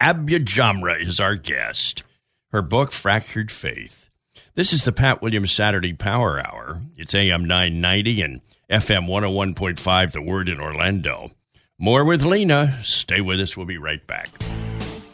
AbuJamra 0.02 1.00
is 1.00 1.20
our 1.20 1.36
guest 1.36 2.02
her 2.50 2.62
book, 2.62 2.92
Fractured 2.92 3.50
Faith. 3.50 4.10
This 4.54 4.72
is 4.72 4.84
the 4.84 4.92
Pat 4.92 5.20
Williams 5.20 5.52
Saturday 5.52 5.92
Power 5.92 6.40
Hour. 6.40 6.80
It's 6.96 7.14
AM 7.14 7.44
990 7.44 8.22
and 8.22 8.40
FM 8.70 9.06
101.5, 9.06 10.12
The 10.12 10.22
Word 10.22 10.48
in 10.48 10.60
Orlando. 10.60 11.30
More 11.78 12.04
with 12.04 12.24
Lena. 12.24 12.78
Stay 12.82 13.20
with 13.20 13.40
us. 13.40 13.56
We'll 13.56 13.66
be 13.66 13.78
right 13.78 14.04
back. 14.06 14.30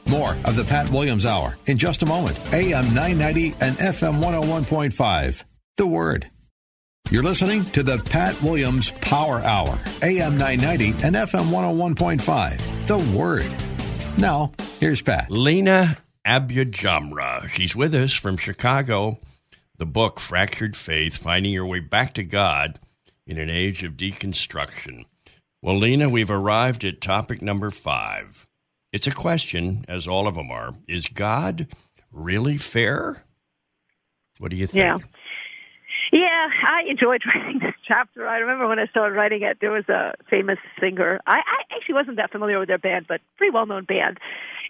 More 0.07 0.37
of 0.45 0.57
the 0.57 0.65
Pat 0.65 0.91
Williams 0.91 1.27
Hour 1.27 1.57
in 1.67 1.77
just 1.77 2.03
a 2.03 2.07
moment. 2.07 2.39
AM 2.53 2.95
990 2.95 3.55
and 3.61 3.77
FM 3.77 4.23
101.5, 4.23 5.43
The 5.77 5.87
Word. 5.87 6.31
You're 7.11 7.23
listening 7.23 7.65
to 7.73 7.83
the 7.83 7.99
Pat 7.99 8.41
Williams 8.43 8.91
Power 9.03 9.41
Hour, 9.41 9.79
AM 10.03 10.39
990 10.39 11.05
and 11.07 11.17
FM 11.17 11.51
101.5, 11.51 12.87
The 12.87 12.99
Word. 13.17 13.53
Now, 14.19 14.53
here's 14.79 15.03
Pat. 15.03 15.31
Lena 15.31 15.97
AbuJamra. 16.25 17.49
She's 17.49 17.77
with 17.77 17.95
us 17.95 18.13
from 18.13 18.37
Chicago. 18.37 19.19
The 19.77 19.87
book, 19.87 20.21
Fractured 20.21 20.77
Faith 20.77 21.19
Finding 21.19 21.53
Your 21.53 21.67
Way 21.67 21.81
Back 21.81 22.15
to 22.15 22.25
God 22.25 22.79
in 23.27 23.39
an 23.39 23.51
Age 23.51 23.83
of 23.83 23.93
Deconstruction. 23.93 25.05
Well, 25.61 25.79
Lena, 25.79 26.09
we've 26.09 26.31
arrived 26.31 26.85
at 26.85 27.01
topic 27.01 27.43
number 27.43 27.71
five. 27.71 28.47
It's 28.93 29.07
a 29.07 29.13
question, 29.13 29.85
as 29.89 30.07
all 30.07 30.27
of 30.27 30.37
them 30.37 30.51
are. 30.51 30.73
Is 30.89 31.07
God 31.07 31.67
really 32.13 32.57
fair? 32.57 33.23
What 34.39 34.51
do 34.51 34.57
you 34.57 34.67
think? 34.67 34.85
Yeah. 34.85 34.97
Yeah, 36.13 36.49
I 36.69 36.89
enjoyed 36.89 37.23
writing 37.35 37.59
this 37.61 37.75
chapter. 37.87 38.27
I 38.27 38.39
remember 38.39 38.69
when 38.69 38.79
I 38.79 38.87
started 38.87 39.17
writing 39.17 39.43
it, 39.43 39.59
there 39.61 39.73
was 39.73 39.89
a 39.89 40.15
famous 40.31 40.59
singer. 40.81 41.21
I, 41.27 41.39
I 41.39 41.75
actually 41.75 41.97
wasn't 41.97 42.17
that 42.19 42.31
familiar 42.31 42.59
with 42.59 42.69
their 42.69 42.79
band, 42.79 43.07
but 43.09 43.21
pretty 43.37 43.51
well 43.51 43.67
known 43.67 43.85
band 43.85 44.19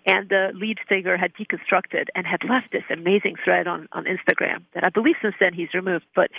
and 0.06 0.28
the 0.28 0.50
lead 0.54 0.78
singer 0.88 1.16
had 1.16 1.32
deconstructed 1.34 2.08
and 2.14 2.26
had 2.26 2.44
left 2.48 2.72
this 2.72 2.84
amazing 2.90 3.36
thread 3.42 3.66
on, 3.66 3.88
on 3.92 4.04
Instagram 4.04 4.62
that 4.74 4.84
I 4.84 4.90
believe 4.90 5.16
since 5.22 5.34
then 5.40 5.54
he's 5.54 5.72
removed. 5.72 6.04
But 6.14 6.30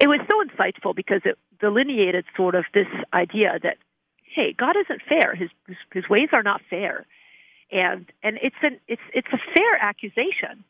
it 0.00 0.08
was 0.08 0.20
so 0.30 0.42
insightful 0.42 0.94
because 0.94 1.22
it 1.24 1.38
delineated 1.60 2.24
sort 2.36 2.54
of 2.54 2.64
this 2.74 2.88
idea 3.12 3.58
that, 3.62 3.78
hey, 4.34 4.52
God 4.52 4.76
isn't 4.76 5.02
fair. 5.08 5.34
His, 5.34 5.50
his, 5.68 5.76
his 5.92 6.08
ways 6.08 6.28
are 6.32 6.42
not 6.42 6.60
fair. 6.68 7.06
And, 7.70 8.10
and 8.22 8.38
it's 8.42 8.56
an, 8.62 8.80
it's, 8.88 9.02
it's 9.14 9.28
a 9.32 9.38
fair 9.54 9.76
accusation 9.80 10.64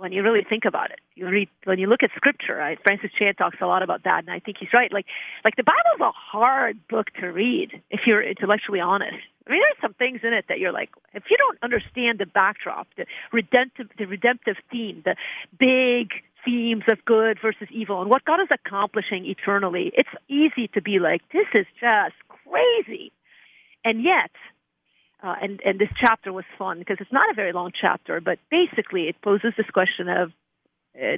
when 0.00 0.12
you 0.12 0.22
really 0.22 0.44
think 0.48 0.64
about 0.64 0.90
it. 0.90 1.00
You 1.14 1.28
read 1.28 1.48
when 1.64 1.78
you 1.78 1.86
look 1.86 2.02
at 2.02 2.10
scripture. 2.16 2.56
Right? 2.56 2.78
Francis 2.82 3.10
Chan 3.18 3.34
talks 3.34 3.58
a 3.60 3.66
lot 3.66 3.82
about 3.82 4.04
that, 4.04 4.20
and 4.20 4.30
I 4.30 4.40
think 4.40 4.56
he's 4.58 4.70
right. 4.72 4.90
Like 4.90 5.04
like 5.44 5.56
the 5.56 5.62
Bible's 5.62 6.00
a 6.00 6.12
hard 6.12 6.78
book 6.88 7.08
to 7.20 7.26
read 7.26 7.82
if 7.90 8.00
you're 8.06 8.22
intellectually 8.22 8.80
honest. 8.80 9.18
I 9.46 9.52
mean, 9.52 9.60
there's 9.60 9.80
some 9.80 9.94
things 9.94 10.20
in 10.22 10.32
it 10.32 10.46
that 10.48 10.58
you're 10.58 10.72
like, 10.72 10.90
if 11.14 11.24
you 11.30 11.36
don't 11.36 11.58
understand 11.62 12.18
the 12.18 12.26
backdrop, 12.26 12.88
the 12.96 13.06
redemptive, 13.32 13.88
the 13.98 14.06
redemptive 14.06 14.56
theme, 14.70 15.02
the 15.04 15.16
big 15.58 16.10
themes 16.44 16.84
of 16.88 17.04
good 17.04 17.38
versus 17.40 17.68
evil, 17.70 18.00
and 18.00 18.10
what 18.10 18.24
God 18.24 18.40
is 18.40 18.48
accomplishing 18.50 19.26
eternally, 19.26 19.92
it's 19.94 20.10
easy 20.28 20.68
to 20.74 20.82
be 20.82 20.98
like, 20.98 21.22
this 21.32 21.46
is 21.54 21.66
just 21.80 22.14
crazy. 22.28 23.12
And 23.84 24.02
yet, 24.02 24.30
uh, 25.22 25.34
and 25.40 25.60
and 25.64 25.78
this 25.78 25.88
chapter 25.98 26.32
was 26.32 26.44
fun 26.58 26.78
because 26.78 26.98
it's 27.00 27.12
not 27.12 27.30
a 27.30 27.34
very 27.34 27.52
long 27.52 27.72
chapter, 27.78 28.20
but 28.20 28.38
basically 28.50 29.02
it 29.08 29.16
poses 29.22 29.52
this 29.56 29.68
question 29.72 30.08
of 30.08 30.32
uh, 30.96 31.16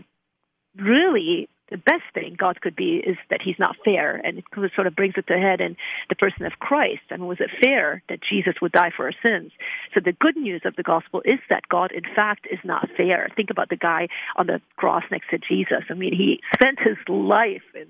really 0.76 1.48
the 1.72 1.78
best 1.78 2.04
thing 2.14 2.36
God 2.38 2.60
could 2.60 2.76
be 2.76 3.02
is 3.04 3.16
that 3.30 3.40
He's 3.42 3.58
not 3.58 3.76
fair, 3.84 4.16
and 4.16 4.38
it 4.38 4.44
sort 4.74 4.86
of 4.86 4.94
brings 4.94 5.14
it 5.16 5.26
to 5.26 5.38
head 5.38 5.60
in 5.60 5.76
the 6.08 6.14
person 6.14 6.44
of 6.44 6.52
Christ. 6.60 7.02
And 7.10 7.26
was 7.26 7.38
it 7.40 7.50
fair 7.62 8.02
that 8.08 8.20
Jesus 8.22 8.54
would 8.60 8.72
die 8.72 8.90
for 8.94 9.06
our 9.06 9.12
sins? 9.22 9.52
So 9.94 10.00
the 10.04 10.12
good 10.12 10.36
news 10.36 10.62
of 10.64 10.76
the 10.76 10.82
gospel 10.82 11.22
is 11.24 11.40
that 11.48 11.68
God, 11.68 11.90
in 11.92 12.04
fact, 12.14 12.46
is 12.50 12.60
not 12.64 12.88
fair. 12.96 13.28
Think 13.34 13.50
about 13.50 13.70
the 13.70 13.76
guy 13.76 14.08
on 14.36 14.46
the 14.46 14.60
cross 14.76 15.04
next 15.10 15.30
to 15.30 15.38
Jesus. 15.38 15.84
I 15.90 15.94
mean, 15.94 16.14
he 16.14 16.40
spent 16.54 16.78
his 16.78 16.98
life 17.08 17.62
in 17.74 17.86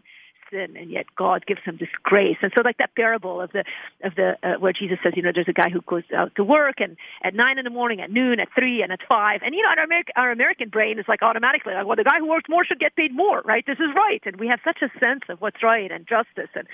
sin, 0.53 0.77
and 0.77 0.91
yet 0.91 1.07
God 1.17 1.47
gives 1.47 1.63
him 1.65 1.79
this 1.81 1.89
grace. 2.03 2.37
And 2.43 2.53
so, 2.55 2.63
like 2.63 2.79
that 2.79 2.95
parable 2.95 3.41
of 3.41 3.51
the 3.53 3.65
of 4.05 4.15
the 4.15 4.37
uh, 4.43 4.61
where 4.61 4.73
Jesus 4.73 4.99
says, 5.03 5.15
you 5.17 5.23
know, 5.23 5.33
there's 5.35 5.49
a 5.49 5.53
guy 5.53 5.71
who 5.71 5.81
goes 5.81 6.05
out 6.15 6.35
to 6.37 6.45
work 6.45 6.77
and 6.79 6.97
at 7.25 7.35
nine 7.35 7.59
in 7.59 7.65
the 7.65 7.71
morning, 7.71 8.01
at 8.01 8.11
noon, 8.11 8.39
at 8.39 8.49
three, 8.55 8.83
and 8.83 8.93
at 8.93 9.01
five, 9.09 9.41
and 9.43 9.55
you 9.55 9.63
know, 9.63 9.69
our 9.69 9.85
American 9.85 10.13
our 10.17 10.31
American 10.31 10.69
brain 10.69 10.99
is 10.99 11.07
like 11.09 11.23
automatically 11.23 11.73
like, 11.75 11.87
well, 11.87 11.97
the 11.97 12.05
guy 12.05 12.19
who 12.19 12.29
works 12.29 12.49
more 12.49 12.65
should 12.65 12.79
get 12.79 12.95
paid 12.95 13.15
more, 13.15 13.41
right? 13.43 13.65
This 13.67 13.81
is 13.81 13.91
right, 13.97 14.23
and 14.27 14.37
we 14.37 14.47
have 14.49 14.61
such 14.65 14.83
a 14.83 14.91
sense 15.01 15.23
of 15.29 15.41
what's 15.41 15.63
right 15.63 15.91
and 15.91 16.07
justice, 16.07 16.51
and 16.55 16.69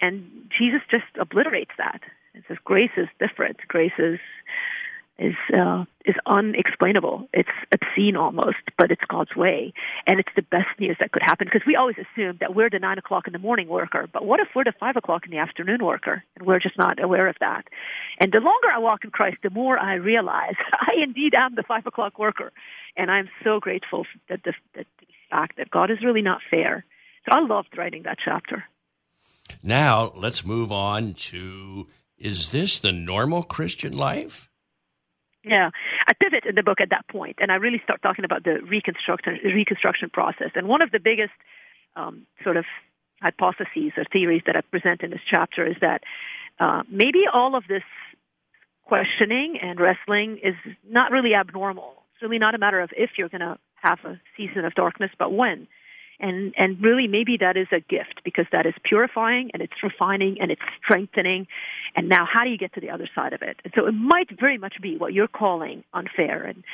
and 0.00 0.50
Jesus 0.56 0.80
just 0.90 1.04
obliterates 1.20 1.72
that 1.76 2.00
and 2.34 2.42
says 2.48 2.56
grace 2.64 2.96
is 2.96 3.08
different. 3.18 3.58
Grace 3.68 3.98
is 3.98 4.18
is 5.20 5.34
uh, 5.54 5.84
is 6.06 6.14
unexplainable. 6.24 7.28
It's 7.34 7.50
obscene 7.72 8.16
almost, 8.16 8.56
but 8.78 8.90
it's 8.90 9.02
God's 9.06 9.36
way, 9.36 9.74
and 10.06 10.18
it's 10.18 10.30
the 10.34 10.42
best 10.42 10.68
news 10.78 10.96
that 10.98 11.12
could 11.12 11.22
happen 11.22 11.46
because 11.46 11.66
we 11.66 11.76
always 11.76 11.96
assume 11.96 12.38
that 12.40 12.54
we're 12.54 12.70
the 12.70 12.78
nine 12.78 12.96
o'clock 12.96 13.26
in 13.26 13.34
the 13.34 13.38
morning 13.38 13.68
worker. 13.68 14.08
But 14.10 14.24
what 14.24 14.40
if 14.40 14.48
we're 14.56 14.64
the 14.64 14.72
five 14.80 14.96
o'clock 14.96 15.26
in 15.26 15.30
the 15.30 15.36
afternoon 15.36 15.84
worker, 15.84 16.24
and 16.36 16.46
we're 16.46 16.58
just 16.58 16.78
not 16.78 17.02
aware 17.02 17.28
of 17.28 17.36
that? 17.40 17.66
And 18.18 18.32
the 18.32 18.40
longer 18.40 18.68
I 18.74 18.78
walk 18.78 19.04
in 19.04 19.10
Christ, 19.10 19.36
the 19.42 19.50
more 19.50 19.78
I 19.78 19.94
realize 19.94 20.54
I 20.72 20.92
indeed 21.02 21.34
am 21.34 21.54
the 21.54 21.64
five 21.64 21.86
o'clock 21.86 22.18
worker, 22.18 22.50
and 22.96 23.10
I'm 23.10 23.28
so 23.44 23.60
grateful 23.60 24.06
that 24.30 24.42
the, 24.44 24.54
that 24.74 24.86
the 25.00 25.06
fact 25.30 25.58
that 25.58 25.70
God 25.70 25.90
is 25.90 25.98
really 26.02 26.22
not 26.22 26.40
fair. 26.50 26.84
So 27.26 27.36
I 27.36 27.40
loved 27.40 27.76
writing 27.76 28.04
that 28.04 28.18
chapter. 28.24 28.64
Now 29.62 30.12
let's 30.16 30.46
move 30.46 30.72
on 30.72 31.12
to: 31.12 31.88
Is 32.16 32.52
this 32.52 32.78
the 32.78 32.92
normal 32.92 33.42
Christian 33.42 33.92
life? 33.92 34.49
Yeah, 35.42 35.70
I 36.06 36.12
pivot 36.12 36.44
in 36.44 36.54
the 36.54 36.62
book 36.62 36.80
at 36.80 36.90
that 36.90 37.08
point, 37.08 37.36
and 37.40 37.50
I 37.50 37.54
really 37.54 37.80
start 37.82 38.02
talking 38.02 38.24
about 38.26 38.44
the 38.44 38.60
reconstruction 38.60 39.38
reconstruction 39.44 40.10
process. 40.10 40.50
And 40.54 40.68
one 40.68 40.82
of 40.82 40.90
the 40.90 41.00
biggest 41.00 41.32
um, 41.96 42.26
sort 42.44 42.58
of 42.58 42.66
hypotheses 43.22 43.92
or 43.96 44.04
theories 44.12 44.42
that 44.46 44.56
I 44.56 44.60
present 44.60 45.02
in 45.02 45.10
this 45.10 45.20
chapter 45.28 45.66
is 45.66 45.76
that 45.80 46.02
uh, 46.58 46.82
maybe 46.90 47.24
all 47.32 47.56
of 47.56 47.64
this 47.68 47.82
questioning 48.84 49.58
and 49.62 49.80
wrestling 49.80 50.38
is 50.42 50.54
not 50.88 51.10
really 51.10 51.34
abnormal. 51.34 52.02
It's 52.12 52.22
really 52.22 52.38
not 52.38 52.54
a 52.54 52.58
matter 52.58 52.80
of 52.80 52.90
if 52.96 53.10
you're 53.16 53.28
going 53.28 53.40
to 53.40 53.58
have 53.82 53.98
a 54.04 54.20
season 54.36 54.64
of 54.64 54.74
darkness, 54.74 55.10
but 55.18 55.32
when 55.32 55.68
and 56.20 56.54
and 56.56 56.80
really 56.82 57.06
maybe 57.06 57.36
that 57.38 57.56
is 57.56 57.68
a 57.72 57.80
gift 57.80 58.20
because 58.24 58.46
that 58.52 58.66
is 58.66 58.74
purifying 58.84 59.50
and 59.52 59.62
it's 59.62 59.82
refining 59.82 60.40
and 60.40 60.50
it's 60.50 60.62
strengthening. 60.82 61.46
And 61.96 62.08
now 62.08 62.26
how 62.30 62.44
do 62.44 62.50
you 62.50 62.58
get 62.58 62.72
to 62.74 62.80
the 62.80 62.90
other 62.90 63.08
side 63.14 63.32
of 63.32 63.42
it? 63.42 63.58
And 63.64 63.72
so 63.76 63.86
it 63.86 63.92
might 63.92 64.28
very 64.38 64.58
much 64.58 64.74
be 64.80 64.96
what 64.96 65.12
you're 65.12 65.28
calling 65.28 65.84
unfair 65.92 66.44
and 66.44 66.64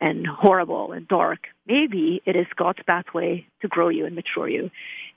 and 0.00 0.26
horrible 0.26 0.92
and 0.92 1.06
dark. 1.06 1.46
Maybe 1.66 2.20
it 2.26 2.36
is 2.36 2.46
god's 2.56 2.80
pathway 2.86 3.46
to 3.62 3.68
grow 3.68 3.88
you 3.88 4.06
and 4.06 4.14
mature 4.14 4.48
you 4.48 4.70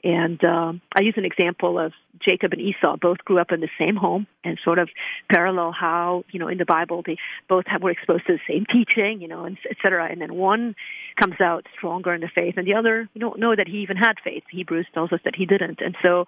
and 0.08 0.42
um, 0.46 0.82
I 0.98 1.02
use 1.02 1.16
an 1.18 1.26
example 1.26 1.78
of 1.78 1.92
Jacob 2.24 2.54
and 2.54 2.62
Esau. 2.62 2.96
Both 2.96 3.18
grew 3.26 3.40
up 3.40 3.52
in 3.52 3.60
the 3.60 3.68
same 3.78 3.98
home, 3.98 4.26
and 4.42 4.58
sort 4.64 4.80
of 4.80 4.90
parallel 5.30 5.74
how 5.74 6.24
you 6.32 6.40
know 6.40 6.48
in 6.48 6.58
the 6.58 6.66
Bible 6.66 7.04
they 7.06 7.18
both 7.50 7.66
have, 7.68 7.84
were 7.84 7.92
exposed 7.92 8.26
to 8.28 8.38
the 8.38 8.40
same 8.48 8.66
teaching, 8.72 9.20
you 9.22 9.28
know, 9.28 9.44
and 9.44 9.58
et 9.70 9.76
cetera. 9.82 10.10
And 10.10 10.22
then 10.22 10.36
one 10.36 10.76
comes 11.20 11.42
out 11.42 11.66
stronger 11.76 12.14
in 12.14 12.22
the 12.22 12.30
faith, 12.34 12.54
and 12.56 12.66
the 12.66 12.74
other 12.74 13.10
we 13.14 13.20
don't 13.20 13.38
know 13.38 13.54
that 13.54 13.68
he 13.68 13.80
even 13.80 13.98
had 13.98 14.14
faith. 14.24 14.44
Hebrews 14.50 14.88
tells 14.94 15.12
us 15.12 15.20
that 15.26 15.36
he 15.36 15.46
didn't. 15.46 15.82
And 15.82 15.98
so, 16.02 16.24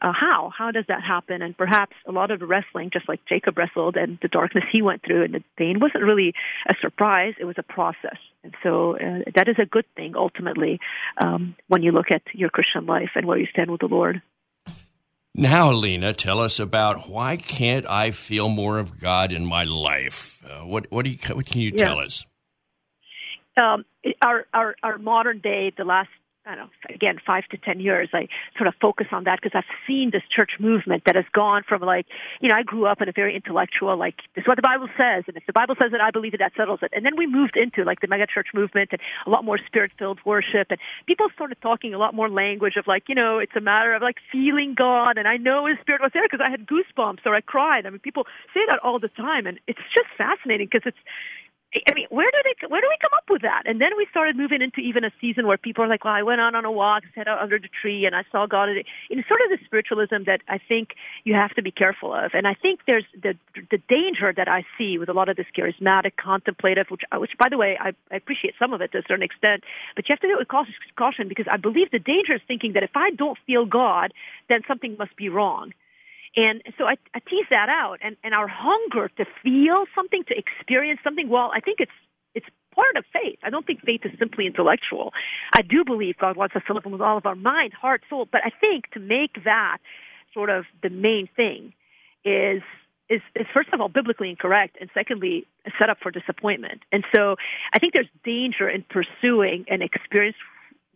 uh, 0.00 0.12
how 0.12 0.52
how 0.56 0.70
does 0.70 0.84
that 0.86 1.02
happen? 1.02 1.42
And 1.42 1.58
perhaps 1.58 1.96
a 2.06 2.12
lot 2.12 2.30
of 2.30 2.38
the 2.38 2.46
wrestling, 2.46 2.90
just 2.92 3.08
like 3.08 3.20
Jacob 3.28 3.58
wrestled, 3.58 3.96
and 3.96 4.16
the 4.22 4.28
darkness 4.28 4.64
he 4.70 4.80
went 4.80 5.02
through, 5.04 5.24
and 5.24 5.34
the 5.34 5.42
pain 5.56 5.80
wasn't 5.80 6.04
really 6.04 6.34
a 6.68 6.74
surprise. 6.80 7.34
It 7.40 7.46
was 7.46 7.56
a 7.58 7.64
process. 7.64 8.18
And 8.44 8.54
so 8.62 8.96
uh, 8.96 9.30
that 9.34 9.48
is 9.48 9.56
a 9.58 9.64
good 9.64 9.86
thing 9.96 10.14
ultimately 10.16 10.78
um, 11.16 11.56
when 11.68 11.82
you 11.82 11.92
look 11.92 12.10
at 12.12 12.22
your 12.34 12.50
Christian 12.50 12.84
life 12.84 13.10
and 13.14 13.26
where 13.26 13.38
you 13.38 13.46
stand 13.50 13.70
with 13.70 13.80
the 13.80 13.86
Lord. 13.86 14.20
Now, 15.34 15.72
Lena, 15.72 16.12
tell 16.12 16.38
us 16.38 16.60
about 16.60 17.08
why 17.08 17.36
can't 17.36 17.88
I 17.88 18.12
feel 18.12 18.48
more 18.48 18.78
of 18.78 19.00
God 19.00 19.32
in 19.32 19.44
my 19.44 19.64
life? 19.64 20.40
Uh, 20.48 20.64
what 20.64 20.92
what, 20.92 21.06
you, 21.06 21.18
what 21.32 21.46
can 21.46 21.60
you 21.60 21.72
yeah. 21.74 21.86
tell 21.86 21.98
us? 21.98 22.24
Um, 23.60 23.84
our, 24.22 24.46
our 24.52 24.76
our 24.82 24.98
modern 24.98 25.40
day, 25.40 25.72
the 25.76 25.84
last 25.84 26.10
I 26.46 26.54
don't 26.54 26.66
know, 26.66 26.94
again, 26.94 27.16
five 27.24 27.44
to 27.52 27.56
ten 27.56 27.80
years, 27.80 28.10
I 28.12 28.28
sort 28.58 28.68
of 28.68 28.74
focus 28.78 29.06
on 29.12 29.24
that 29.24 29.40
because 29.40 29.56
I've 29.56 29.76
seen 29.86 30.10
this 30.12 30.22
church 30.28 30.52
movement 30.60 31.04
that 31.06 31.16
has 31.16 31.24
gone 31.32 31.62
from 31.66 31.80
like, 31.80 32.04
you 32.40 32.50
know, 32.50 32.56
I 32.56 32.62
grew 32.62 32.86
up 32.86 33.00
in 33.00 33.08
a 33.08 33.12
very 33.12 33.34
intellectual, 33.34 33.96
like, 33.96 34.16
this 34.34 34.42
is 34.42 34.48
what 34.48 34.56
the 34.56 34.62
Bible 34.62 34.88
says, 34.96 35.24
and 35.26 35.38
if 35.38 35.46
the 35.46 35.54
Bible 35.54 35.74
says 35.80 35.92
it, 35.94 36.02
I 36.02 36.10
believe 36.10 36.34
it, 36.34 36.38
that 36.38 36.52
settles 36.54 36.80
it. 36.82 36.92
And 36.94 37.04
then 37.06 37.16
we 37.16 37.26
moved 37.26 37.56
into 37.56 37.82
like 37.82 38.00
the 38.00 38.08
mega 38.08 38.26
church 38.26 38.48
movement 38.52 38.90
and 38.92 39.00
a 39.26 39.30
lot 39.30 39.44
more 39.44 39.58
spirit 39.66 39.92
filled 39.98 40.20
worship, 40.26 40.68
and 40.68 40.78
people 41.06 41.28
started 41.34 41.56
talking 41.62 41.94
a 41.94 41.98
lot 41.98 42.14
more 42.14 42.28
language 42.28 42.76
of 42.76 42.86
like, 42.86 43.04
you 43.08 43.14
know, 43.14 43.38
it's 43.38 43.56
a 43.56 43.62
matter 43.62 43.94
of 43.94 44.02
like 44.02 44.16
feeling 44.30 44.74
God, 44.76 45.16
and 45.16 45.26
I 45.26 45.38
know 45.38 45.64
His 45.64 45.78
Spirit 45.80 46.02
was 46.02 46.12
there 46.12 46.24
because 46.28 46.44
I 46.44 46.50
had 46.50 46.66
goosebumps 46.68 47.24
or 47.24 47.34
I 47.34 47.40
cried. 47.40 47.86
I 47.86 47.90
mean, 47.90 48.00
people 48.00 48.26
say 48.52 48.60
that 48.68 48.80
all 48.84 48.98
the 48.98 49.08
time, 49.08 49.46
and 49.46 49.58
it's 49.66 49.80
just 49.94 50.08
fascinating 50.18 50.68
because 50.70 50.84
it's 50.84 50.98
I 51.74 51.94
mean, 51.94 52.06
where 52.10 52.30
do 52.30 52.38
they? 52.44 52.66
Where 52.68 52.80
do 52.80 52.86
we 52.88 52.96
come 53.00 53.10
up 53.16 53.24
with 53.28 53.42
that? 53.42 53.62
And 53.66 53.80
then 53.80 53.90
we 53.96 54.06
started 54.10 54.36
moving 54.36 54.62
into 54.62 54.80
even 54.80 55.04
a 55.04 55.10
season 55.20 55.46
where 55.46 55.58
people 55.58 55.82
are 55.84 55.88
like, 55.88 56.04
"Well, 56.04 56.14
I 56.14 56.22
went 56.22 56.40
out 56.40 56.54
on 56.54 56.64
a 56.64 56.70
walk, 56.70 57.02
sat 57.14 57.26
out 57.26 57.40
under 57.40 57.58
the 57.58 57.68
tree, 57.68 58.06
and 58.06 58.14
I 58.14 58.22
saw 58.30 58.46
God." 58.46 58.68
It's 58.70 59.28
sort 59.28 59.40
of 59.42 59.50
the 59.50 59.58
spiritualism 59.64 60.24
that 60.26 60.40
I 60.48 60.58
think 60.58 60.94
you 61.24 61.34
have 61.34 61.50
to 61.54 61.62
be 61.62 61.70
careful 61.70 62.14
of. 62.14 62.30
And 62.34 62.46
I 62.46 62.54
think 62.54 62.80
there's 62.86 63.06
the 63.20 63.34
the 63.70 63.78
danger 63.88 64.32
that 64.32 64.48
I 64.48 64.64
see 64.78 64.98
with 64.98 65.08
a 65.08 65.12
lot 65.12 65.28
of 65.28 65.36
this 65.36 65.46
charismatic, 65.56 66.16
contemplative, 66.16 66.86
which, 66.90 67.02
uh, 67.10 67.18
which 67.18 67.32
by 67.38 67.48
the 67.48 67.58
way, 67.58 67.76
I, 67.80 67.92
I 68.10 68.16
appreciate 68.16 68.54
some 68.58 68.72
of 68.72 68.80
it 68.80 68.92
to 68.92 68.98
a 68.98 69.02
certain 69.08 69.24
extent, 69.24 69.64
but 69.96 70.08
you 70.08 70.12
have 70.12 70.20
to 70.20 70.28
do 70.28 70.34
it 70.34 70.38
with 70.38 70.96
caution 70.96 71.28
because 71.28 71.46
I 71.50 71.56
believe 71.56 71.90
the 71.90 71.98
danger 71.98 72.34
is 72.34 72.42
thinking 72.46 72.74
that 72.74 72.82
if 72.82 72.94
I 72.94 73.10
don't 73.10 73.38
feel 73.46 73.66
God, 73.66 74.12
then 74.48 74.60
something 74.68 74.96
must 74.98 75.16
be 75.16 75.28
wrong. 75.28 75.72
And 76.36 76.62
so 76.78 76.84
I, 76.84 76.96
I 77.14 77.20
tease 77.20 77.46
that 77.50 77.68
out, 77.68 77.98
and, 78.02 78.16
and 78.24 78.34
our 78.34 78.48
hunger 78.48 79.08
to 79.18 79.24
feel 79.42 79.84
something, 79.94 80.24
to 80.28 80.34
experience 80.36 81.00
something. 81.04 81.28
Well, 81.28 81.50
I 81.54 81.60
think 81.60 81.78
it's 81.80 81.92
it's 82.34 82.46
part 82.74 82.96
of 82.96 83.04
faith. 83.12 83.38
I 83.44 83.50
don't 83.50 83.64
think 83.64 83.80
faith 83.82 84.00
is 84.04 84.10
simply 84.18 84.46
intellectual. 84.46 85.12
I 85.54 85.62
do 85.62 85.84
believe 85.84 86.16
God 86.18 86.36
wants 86.36 86.56
us 86.56 86.62
to 86.66 86.74
live 86.74 86.84
with 86.84 87.00
all 87.00 87.16
of 87.16 87.26
our 87.26 87.36
mind, 87.36 87.72
heart, 87.72 88.02
soul. 88.10 88.26
But 88.30 88.40
I 88.44 88.50
think 88.50 88.90
to 88.94 89.00
make 89.00 89.44
that 89.44 89.78
sort 90.32 90.50
of 90.50 90.64
the 90.82 90.90
main 90.90 91.28
thing 91.36 91.72
is 92.24 92.62
is, 93.08 93.20
is 93.36 93.46
first 93.52 93.68
of 93.72 93.80
all 93.80 93.88
biblically 93.88 94.30
incorrect, 94.30 94.78
and 94.80 94.90
secondly 94.94 95.46
set 95.78 95.90
up 95.90 95.98
for 96.02 96.10
disappointment. 96.10 96.80
And 96.90 97.04
so 97.14 97.36
I 97.72 97.78
think 97.78 97.92
there's 97.92 98.08
danger 98.24 98.68
in 98.68 98.82
pursuing 98.82 99.66
an 99.68 99.82
experience 99.82 100.36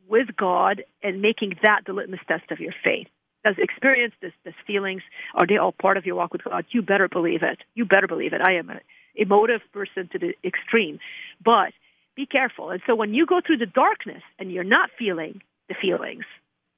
with 0.09 0.29
God 0.37 0.83
and 1.03 1.21
making 1.21 1.57
that 1.63 1.83
the 1.87 1.93
litmus 1.93 2.21
test 2.27 2.51
of 2.51 2.61
your 2.61 2.73
faith 2.83 3.09
has 3.45 3.57
experience 3.59 4.15
this, 4.21 4.33
this 4.45 4.55
feelings, 4.67 5.03
are 5.35 5.47
they 5.47 5.57
all 5.57 5.73
part 5.73 5.97
of 5.97 6.07
your 6.07 6.17
walk 6.17 6.33
with 6.33 6.45
God? 6.45 6.65
You 6.71 6.83
better 6.83 7.09
believe 7.09 7.43
it. 7.43 7.59
You 7.75 7.85
better 7.85 8.07
believe 8.07 8.33
it. 8.33 8.41
I 8.47 8.55
am 8.55 8.71
an 8.71 8.81
emotive 9.15 9.61
person 9.73 10.09
to 10.13 10.19
the 10.19 10.35
extreme. 10.45 10.99
But 11.45 11.73
be 12.17 12.27
careful. 12.27 12.71
And 12.71 12.81
so 12.87 12.95
when 12.95 13.15
you 13.15 13.27
go 13.27 13.41
through 13.45 13.59
the 13.59 13.67
darkness 13.67 14.23
and 14.39 14.51
you're 14.51 14.65
not 14.65 14.91
feeling 14.99 15.41
the 15.69 15.75
feelings, 15.81 16.25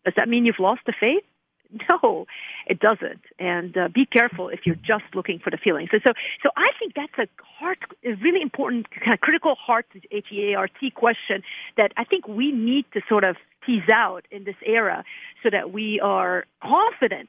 does 0.05 0.15
that 0.17 0.29
mean 0.29 0.45
you've 0.45 0.59
lost 0.59 0.83
the 0.87 0.95
faith? 0.99 1.25
No, 2.03 2.27
it 2.67 2.81
doesn't. 2.81 3.23
And 3.39 3.77
uh, 3.77 3.89
be 3.93 4.07
careful 4.07 4.49
if 4.49 4.61
you're 4.65 4.77
just 4.77 5.05
looking 5.15 5.39
for 5.39 5.51
the 5.51 5.57
feelings. 5.57 5.91
And 5.93 6.01
so, 6.03 6.13
so 6.43 6.51
I 6.57 6.71
think 6.79 6.95
that's 6.95 7.13
a 7.19 7.29
heart, 7.43 7.79
a 8.05 8.15
really 8.23 8.43
important, 8.43 8.87
kind 8.91 9.13
of 9.13 9.21
critical 9.21 9.55
heart, 9.55 9.87
H 10.11 10.27
E 10.33 10.53
A 10.53 10.59
R 10.59 10.69
T 10.69 10.91
question 10.91 11.43
that 11.77 11.93
I 11.97 12.05
think 12.05 12.27
we 12.29 12.53
need 12.53 12.87
to 12.95 13.01
sort 13.09 13.25
of 13.25 13.37
tease 13.67 13.89
out 13.93 14.25
in 14.31 14.45
this 14.45 14.57
era 14.65 15.05
so 15.43 15.51
that 15.51 15.73
we 15.73 16.01
are 16.03 16.45
confident 16.63 17.29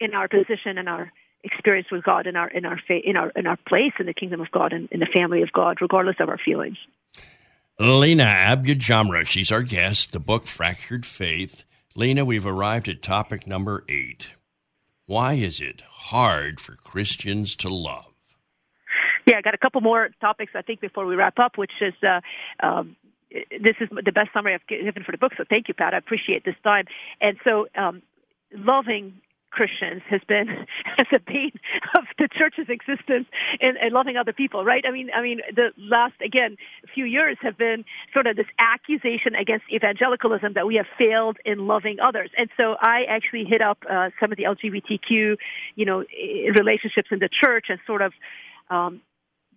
in 0.00 0.14
our 0.14 0.28
position 0.28 0.78
and 0.78 0.88
our 0.88 1.12
experience 1.44 1.88
with 1.90 2.04
God 2.04 2.26
in 2.26 2.36
our 2.36 2.48
in 2.48 2.64
our 2.64 2.78
faith, 2.86 3.04
in 3.06 3.16
our 3.16 3.30
in 3.30 3.46
our 3.46 3.56
place 3.68 3.92
in 3.98 4.06
the 4.06 4.14
kingdom 4.14 4.40
of 4.40 4.50
God 4.50 4.72
and 4.72 4.88
in 4.90 5.00
the 5.00 5.08
family 5.16 5.42
of 5.42 5.52
God, 5.52 5.78
regardless 5.80 6.16
of 6.20 6.28
our 6.28 6.38
feelings. 6.38 6.76
Lena 7.78 8.24
Abujamra, 8.24 9.26
she's 9.26 9.52
our 9.52 9.62
guest. 9.62 10.12
The 10.12 10.20
book 10.20 10.46
Fractured 10.46 11.04
Faith. 11.04 11.64
Lena, 11.96 12.26
we've 12.26 12.46
arrived 12.46 12.88
at 12.88 13.00
topic 13.00 13.46
number 13.46 13.82
eight. 13.88 14.34
Why 15.06 15.32
is 15.32 15.62
it 15.62 15.80
hard 15.80 16.60
for 16.60 16.74
Christians 16.76 17.56
to 17.56 17.70
love? 17.70 18.12
Yeah, 19.26 19.38
I 19.38 19.40
got 19.40 19.54
a 19.54 19.58
couple 19.58 19.80
more 19.80 20.10
topics 20.20 20.52
I 20.54 20.60
think 20.60 20.82
before 20.82 21.06
we 21.06 21.14
wrap 21.14 21.38
up, 21.38 21.56
which 21.56 21.72
is 21.80 21.94
uh, 22.06 22.20
um, 22.64 22.96
this 23.30 23.76
is 23.80 23.88
the 24.04 24.12
best 24.12 24.28
summary 24.34 24.52
I've 24.52 24.66
given 24.68 25.04
for 25.04 25.12
the 25.12 25.16
book. 25.16 25.32
So 25.38 25.44
thank 25.48 25.68
you, 25.68 25.74
Pat. 25.74 25.94
I 25.94 25.96
appreciate 25.96 26.44
this 26.44 26.54
time. 26.62 26.84
And 27.22 27.38
so, 27.44 27.66
um, 27.74 28.02
loving 28.54 29.22
Christians 29.50 30.02
has 30.08 30.20
been 30.28 30.48
as 30.98 31.06
a 31.12 31.18
bane 31.18 31.58
of 31.96 32.04
the 32.18 32.28
church's 32.28 32.68
existence 32.68 33.26
and, 33.60 33.76
and 33.78 33.92
loving 33.92 34.16
other 34.16 34.32
people, 34.32 34.64
right? 34.64 34.84
I 34.86 34.90
mean, 34.90 35.10
I 35.14 35.22
mean, 35.22 35.40
the 35.54 35.70
last 35.76 36.14
again 36.24 36.56
few 36.94 37.04
years 37.04 37.36
have 37.42 37.56
been 37.56 37.84
sort 38.12 38.26
of 38.26 38.36
this 38.36 38.46
accusation 38.58 39.34
against 39.34 39.64
evangelicalism 39.72 40.52
that 40.54 40.66
we 40.66 40.76
have 40.76 40.86
failed 40.98 41.38
in 41.44 41.66
loving 41.66 41.98
others, 42.00 42.30
and 42.36 42.48
so 42.56 42.76
I 42.80 43.04
actually 43.08 43.44
hit 43.44 43.62
up 43.62 43.78
uh, 43.88 44.10
some 44.20 44.32
of 44.32 44.38
the 44.38 44.44
LGBTQ, 44.44 45.36
you 45.74 45.84
know, 45.84 46.04
relationships 46.56 47.08
in 47.10 47.18
the 47.18 47.28
church 47.28 47.66
and 47.68 47.78
sort 47.86 48.02
of 48.02 48.12
um, 48.70 49.00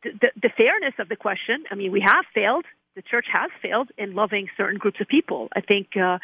the, 0.04 0.32
the 0.42 0.50
fairness 0.56 0.94
of 1.00 1.10
the 1.10 1.16
question. 1.16 1.64
I 1.72 1.76
mean, 1.76 1.92
we 1.92 2.02
have 2.02 2.26
failed 2.34 2.66
the 2.96 3.02
church 3.04 3.28
has 3.32 3.50
failed 3.62 3.90
in 3.98 4.14
loving 4.14 4.48
certain 4.58 4.78
groups 4.78 5.00
of 5.00 5.08
people. 5.08 5.48
I 5.56 5.62
think 5.62 5.96
uh, 5.96 6.18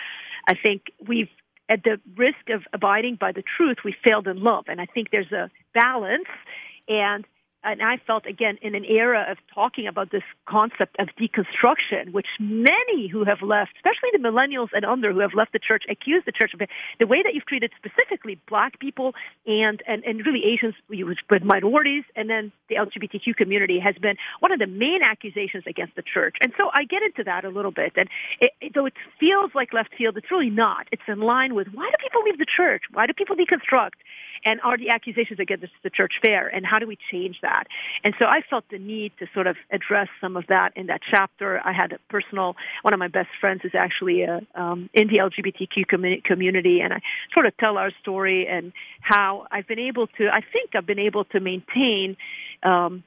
I 0.48 0.56
think 0.62 0.84
we've 1.08 1.30
at 1.70 1.84
the 1.84 2.00
risk 2.16 2.50
of 2.50 2.64
abiding 2.74 3.18
by 3.20 3.32
the 3.32 3.44
truth, 3.58 3.78
we 3.84 3.96
failed 4.08 4.28
in 4.28 4.44
love, 4.44 4.66
and 4.68 4.80
I 4.80 4.86
think 4.86 5.10
there's 5.12 5.32
a 5.32 5.50
balance. 5.74 6.28
And 6.88 7.26
and 7.66 7.82
I 7.82 7.98
felt 8.06 8.26
again 8.26 8.58
in 8.62 8.76
an 8.76 8.86
era 8.86 9.26
of 9.30 9.38
talking 9.54 9.88
about 9.88 10.12
this 10.12 10.24
concept 10.48 10.96
of 11.00 11.10
deconstruction, 11.20 12.14
which 12.14 12.28
many 12.40 13.08
who 13.08 13.24
have 13.24 13.42
left, 13.42 13.72
especially 13.78 14.10
the 14.14 14.20
millennials 14.20 14.70
and 14.74 14.86
under 14.86 15.12
who 15.12 15.20
have 15.20 15.34
left 15.34 15.52
the 15.52 15.60
church, 15.60 15.84
accuse 15.90 16.24
the 16.26 16.32
church 16.32 16.54
of. 16.54 16.62
The 17.00 17.08
way 17.08 17.22
that 17.24 17.34
you've 17.34 17.46
treated 17.46 17.72
specifically 17.78 18.40
black 18.48 18.80
people 18.80 19.14
and 19.46 19.82
and, 19.88 20.04
and 20.04 20.26
really 20.26 20.44
Asians, 20.46 20.76
with 20.90 21.44
minorities, 21.44 22.04
and 22.16 22.30
then 22.30 22.52
the 22.70 22.76
LGBTQ 22.76 23.36
community 23.36 23.80
has 23.80 23.96
been 23.96 24.16
one 24.40 24.52
of 24.52 24.60
the 24.60 24.68
main 24.68 25.00
accusations 25.04 25.64
against 25.68 25.96
the 25.96 26.04
church. 26.04 26.36
And 26.42 26.54
so 26.58 26.70
I 26.74 26.84
get 26.84 27.02
into 27.04 27.24
that 27.24 27.46
a 27.46 27.50
little 27.50 27.72
bit. 27.72 27.94
And 27.96 28.10
it, 28.40 28.52
it, 28.62 28.74
though 28.74 28.86
it 28.86 28.94
feels 29.20 29.52
like 29.56 29.74
left 29.74 29.90
field, 29.98 30.18
it's 30.18 30.32
really 30.32 30.50
not. 30.50 30.88
It's 30.92 31.04
in 31.08 31.20
line 31.20 31.56
with 31.56 31.68
why 31.74 31.90
do 31.90 31.98
people 32.02 32.22
leave 32.24 32.38
the 32.38 32.46
church? 32.46 32.84
Why 32.92 33.08
do 33.08 33.14
people 33.14 33.36
deconstruct? 33.36 33.98
And 34.44 34.60
are 34.62 34.78
the 34.78 34.90
accusations 34.90 35.40
against 35.40 35.66
the 35.84 35.90
church 35.90 36.14
fair? 36.24 36.48
And 36.48 36.66
how 36.66 36.80
do 36.80 36.88
we 36.88 36.98
change 37.12 37.38
that? 37.42 37.66
And 38.04 38.14
so 38.20 38.26
i 38.26 38.42
felt 38.50 38.66
the 38.70 38.80
need 38.80 39.12
to 39.20 39.28
sort 39.34 39.48
of 39.48 39.56
address 39.72 40.08
some 40.22 40.38
of 40.38 40.46
that 40.48 40.72
in 40.76 40.88
that 40.88 41.02
chapter. 41.10 41.62
I 41.64 41.74
had 41.74 41.94
a 41.94 42.00
personal 42.10 42.56
one 42.82 42.94
of 42.94 43.00
my 43.00 43.08
best 43.08 43.30
friends 43.40 43.62
is 43.64 43.72
actually 43.74 44.24
a, 44.24 44.42
um, 44.56 44.90
in 44.94 45.08
the 45.08 45.18
lgbtq 45.18 45.88
com- 45.88 46.22
community. 46.24 46.82
And 46.82 46.94
i 46.94 47.00
sort 47.34 47.46
of 47.46 47.56
tell 47.58 47.78
our 47.78 47.92
story 48.02 48.48
and 48.48 48.74
how 49.02 49.46
i've 49.52 49.68
been 49.68 49.80
able 49.80 50.08
to 50.18 50.28
i 50.32 50.42
think 50.42 50.72
i've 50.76 50.86
been 50.86 51.00
able 51.00 51.26
to 51.26 51.40
maintain 51.40 52.18
um, 52.64 53.04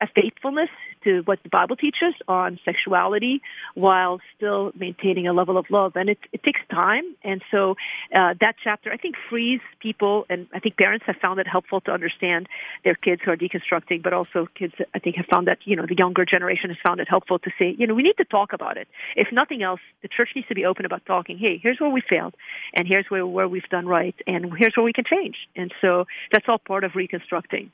a 0.00 0.06
faithfulness 0.14 0.68
to 1.04 1.22
what 1.24 1.38
the 1.42 1.48
Bible 1.48 1.76
teaches 1.76 2.14
on 2.28 2.58
sexuality 2.64 3.40
while 3.74 4.20
still 4.36 4.72
maintaining 4.74 5.26
a 5.26 5.32
level 5.32 5.56
of 5.56 5.66
love. 5.70 5.92
And 5.94 6.10
it, 6.10 6.18
it 6.32 6.42
takes 6.42 6.60
time. 6.70 7.04
And 7.24 7.42
so 7.50 7.76
uh, 8.14 8.34
that 8.40 8.56
chapter, 8.62 8.92
I 8.92 8.96
think, 8.96 9.14
frees 9.30 9.60
people, 9.80 10.26
and 10.28 10.46
I 10.52 10.58
think 10.58 10.76
parents 10.76 11.04
have 11.06 11.16
found 11.16 11.40
it 11.40 11.46
helpful 11.46 11.80
to 11.82 11.92
understand 11.92 12.48
their 12.84 12.94
kids 12.94 13.22
who 13.24 13.30
are 13.30 13.36
deconstructing, 13.36 14.02
but 14.02 14.12
also 14.12 14.48
kids, 14.54 14.74
I 14.94 14.98
think, 14.98 15.16
have 15.16 15.26
found 15.26 15.46
that, 15.46 15.58
you 15.64 15.76
know, 15.76 15.86
the 15.88 15.96
younger 15.96 16.24
generation 16.24 16.70
has 16.70 16.78
found 16.86 17.00
it 17.00 17.08
helpful 17.08 17.38
to 17.38 17.50
say, 17.58 17.74
you 17.78 17.86
know, 17.86 17.94
we 17.94 18.02
need 18.02 18.16
to 18.18 18.24
talk 18.24 18.52
about 18.52 18.76
it. 18.76 18.88
If 19.16 19.28
nothing 19.32 19.62
else, 19.62 19.80
the 20.02 20.08
church 20.08 20.30
needs 20.34 20.48
to 20.48 20.54
be 20.54 20.66
open 20.66 20.84
about 20.84 21.06
talking, 21.06 21.38
hey, 21.38 21.58
here's 21.62 21.80
where 21.80 21.90
we 21.90 22.02
failed, 22.06 22.34
and 22.74 22.86
here's 22.86 23.06
where, 23.08 23.26
where 23.26 23.48
we've 23.48 23.68
done 23.70 23.86
right, 23.86 24.14
and 24.26 24.52
here's 24.58 24.74
where 24.76 24.84
we 24.84 24.92
can 24.92 25.04
change. 25.04 25.36
And 25.54 25.72
so 25.80 26.04
that's 26.32 26.46
all 26.48 26.58
part 26.58 26.84
of 26.84 26.92
reconstructing. 26.94 27.70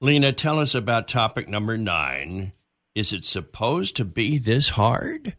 Lena, 0.00 0.32
tell 0.32 0.58
us 0.58 0.74
about 0.74 1.08
topic 1.08 1.48
number 1.48 1.78
nine. 1.78 2.52
Is 2.94 3.12
it 3.12 3.24
supposed 3.24 3.96
to 3.96 4.04
be 4.04 4.38
this 4.38 4.70
hard? 4.70 5.34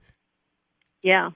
Yeah. 1.04 1.32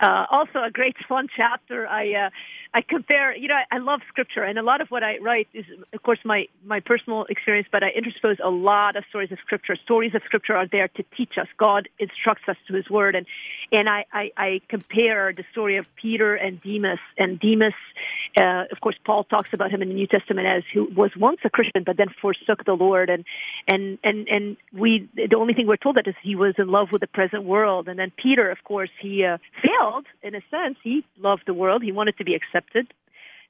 Uh, 0.00 0.26
also, 0.30 0.62
a 0.62 0.70
great 0.70 0.96
fun 1.08 1.26
chapter. 1.36 1.86
I 1.86 2.26
uh, 2.26 2.30
I 2.74 2.82
compare, 2.82 3.34
you 3.34 3.48
know, 3.48 3.56
I, 3.70 3.78
love 3.78 4.00
scripture, 4.08 4.42
and 4.42 4.58
a 4.58 4.62
lot 4.62 4.82
of 4.82 4.88
what 4.88 5.02
I 5.02 5.16
write 5.18 5.48
is, 5.54 5.64
of 5.94 6.02
course, 6.02 6.18
my 6.24 6.48
my 6.66 6.80
personal 6.80 7.24
experience. 7.24 7.66
But 7.72 7.82
I 7.82 7.88
interpose 7.88 8.36
a 8.44 8.50
lot 8.50 8.94
of 8.96 9.04
stories 9.08 9.32
of 9.32 9.38
scripture. 9.38 9.74
Stories 9.76 10.14
of 10.14 10.22
scripture 10.26 10.54
are 10.54 10.66
there 10.66 10.88
to 10.88 11.04
teach 11.16 11.38
us. 11.38 11.46
God 11.56 11.88
instructs 11.98 12.44
us 12.46 12.56
to 12.66 12.74
His 12.74 12.90
Word, 12.90 13.14
and 13.14 13.26
and 13.72 13.88
I 13.88 14.04
I, 14.12 14.30
I 14.36 14.60
compare 14.68 15.32
the 15.32 15.44
story 15.50 15.78
of 15.78 15.86
Peter 15.96 16.34
and 16.34 16.60
Demas. 16.60 16.98
And 17.16 17.40
Demas, 17.40 17.72
uh, 18.36 18.64
of 18.70 18.80
course, 18.82 18.96
Paul 19.02 19.24
talks 19.24 19.54
about 19.54 19.70
him 19.70 19.80
in 19.80 19.88
the 19.88 19.94
New 19.94 20.06
Testament 20.06 20.46
as 20.46 20.62
who 20.74 20.84
was 20.94 21.10
once 21.16 21.40
a 21.44 21.50
Christian, 21.50 21.84
but 21.84 21.96
then 21.96 22.08
forsook 22.20 22.66
the 22.66 22.74
Lord. 22.74 23.08
And 23.08 23.24
and 23.66 23.98
and 24.04 24.28
and 24.28 24.56
we 24.74 25.08
the 25.14 25.36
only 25.36 25.54
thing 25.54 25.66
we're 25.66 25.76
told 25.76 25.96
that 25.96 26.06
is 26.06 26.14
he 26.22 26.36
was 26.36 26.54
in 26.58 26.68
love 26.68 26.88
with 26.92 27.00
the 27.00 27.06
present 27.06 27.44
world. 27.44 27.88
And 27.88 27.98
then 27.98 28.12
Peter, 28.22 28.50
of 28.50 28.62
course, 28.64 28.90
he 29.00 29.24
uh, 29.24 29.38
failed 29.62 30.04
in 30.22 30.34
a 30.34 30.42
sense. 30.50 30.76
He 30.82 31.02
loved 31.18 31.44
the 31.46 31.54
world. 31.54 31.82
He 31.82 31.92
wanted 31.92 32.18
to 32.18 32.24
be 32.24 32.34
accepted 32.34 32.57
accepted 32.58 32.92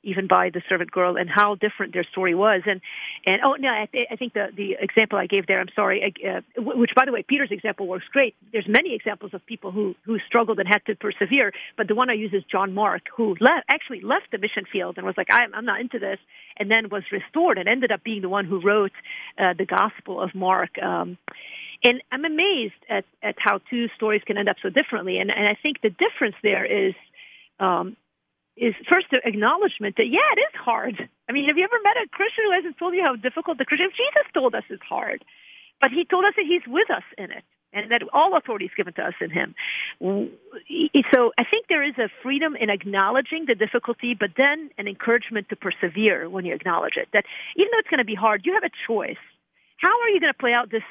even 0.05 0.29
by 0.29 0.49
the 0.49 0.63
servant 0.69 0.93
girl 0.93 1.17
and 1.17 1.29
how 1.29 1.57
different 1.57 1.93
their 1.93 2.05
story 2.05 2.35
was. 2.35 2.63
And 2.67 2.81
and 3.27 3.41
oh 3.45 3.57
no 3.59 3.69
i, 3.69 3.87
th- 3.91 4.07
I 4.11 4.17
think 4.17 4.33
the 4.33 4.47
the 4.57 4.77
example 4.81 5.19
i 5.19 5.27
gave 5.27 5.47
there 5.47 5.61
i'm 5.61 5.69
sorry 5.75 6.15
uh, 6.25 6.41
which 6.57 6.91
by 6.95 7.05
the 7.05 7.13
way 7.13 7.25
peter's 7.27 7.51
example 7.51 7.87
works 7.87 8.05
great. 8.13 8.35
There's 8.53 8.69
many 8.69 8.95
examples 8.95 9.35
of 9.35 9.45
people 9.45 9.73
who 9.73 9.97
who 10.05 10.19
struggled 10.27 10.59
and 10.61 10.69
had 10.69 10.85
to 10.87 10.95
persevere 10.95 11.53
but 11.77 11.89
the 11.89 11.97
one 11.97 12.11
i 12.11 12.13
use 12.15 12.33
is 12.33 12.45
john 12.51 12.75
mark 12.75 13.03
who 13.17 13.37
left 13.41 13.65
actually 13.69 14.01
left 14.01 14.31
the 14.31 14.39
mission 14.39 14.65
field 14.71 14.97
and 14.97 15.07
was 15.07 15.17
like 15.17 15.29
i'm 15.33 15.53
i'm 15.55 15.65
not 15.65 15.81
into 15.81 15.99
this 15.99 16.19
and 16.59 16.71
then 16.71 16.89
was 16.91 17.03
restored 17.11 17.59
and 17.59 17.69
ended 17.69 17.91
up 17.91 18.05
being 18.05 18.23
the 18.23 18.29
one 18.29 18.45
who 18.45 18.61
wrote 18.61 18.93
uh, 19.39 19.53
the 19.59 19.67
gospel 19.67 20.21
of 20.21 20.35
mark. 20.35 20.79
Um 20.81 21.19
and 21.85 22.03
I'm 22.11 22.25
amazed 22.25 22.83
at, 22.91 23.05
at 23.23 23.37
how 23.39 23.61
two 23.71 23.87
stories 23.95 24.23
can 24.27 24.37
end 24.37 24.49
up 24.49 24.57
so 24.61 24.69
differently. 24.69 25.19
And, 25.19 25.31
and 25.31 25.47
I 25.47 25.57
think 25.63 25.81
the 25.81 25.91
difference 25.91 26.35
there 26.43 26.65
is 26.65 26.93
um, 27.61 27.97
is 28.61 28.75
first 28.91 29.07
the 29.11 29.23
acknowledgement 29.25 29.97
that 29.97 30.11
yeah, 30.11 30.27
it 30.37 30.41
is 30.41 30.55
hard. 30.59 31.09
I 31.29 31.33
mean, 31.33 31.47
have 31.47 31.57
you 31.57 31.65
ever 31.65 31.79
met 31.83 31.97
a 31.97 32.09
Christian 32.11 32.45
who 32.45 32.53
hasn't 32.53 32.79
told 32.79 32.95
you 32.95 33.03
how 33.03 33.15
difficult 33.15 33.59
the 33.59 33.65
Christian? 33.65 33.89
Jesus 33.91 34.27
told 34.35 34.55
us 34.55 34.65
it's 34.69 34.83
hard, 34.83 35.25
but 35.81 35.91
he 35.91 36.05
told 36.05 36.25
us 36.25 36.35
that 36.37 36.45
he's 36.45 36.67
with 36.67 36.91
us 36.91 37.05
in 37.17 37.31
it, 37.31 37.45
and 37.73 37.91
that 37.91 38.03
all 38.13 38.37
authority 38.37 38.65
is 38.65 38.75
given 38.77 38.95
to 38.95 39.03
us 39.03 39.15
in 39.21 39.31
him. 39.31 39.55
So 41.15 41.33
I 41.39 41.45
think 41.45 41.67
there 41.69 41.87
is 41.87 41.97
a 41.99 42.09
freedom 42.23 42.57
in 42.57 42.71
acknowledging 42.71 43.45
the 43.47 43.55
difficulty, 43.55 44.17
but 44.19 44.31
then 44.37 44.71
an 44.79 44.89
encouragement 44.89 45.49
to 45.51 45.57
persevere 45.57 46.29
when 46.29 46.45
you 46.45 46.55
acknowledge 46.55 46.97
it. 46.97 47.09
That 47.13 47.25
even 47.57 47.69
though 47.71 47.79
it's 47.79 47.89
going 47.89 47.99
to 47.99 48.09
be 48.09 48.17
hard, 48.17 48.43
you 48.45 48.55
have 48.55 48.65
a 48.65 48.75
choice. 48.87 49.21
How 49.77 49.95
are 50.03 50.09
you 50.09 50.19
going 50.19 50.33
to 50.33 50.39
play 50.39 50.53
out 50.53 50.71
this 50.71 50.83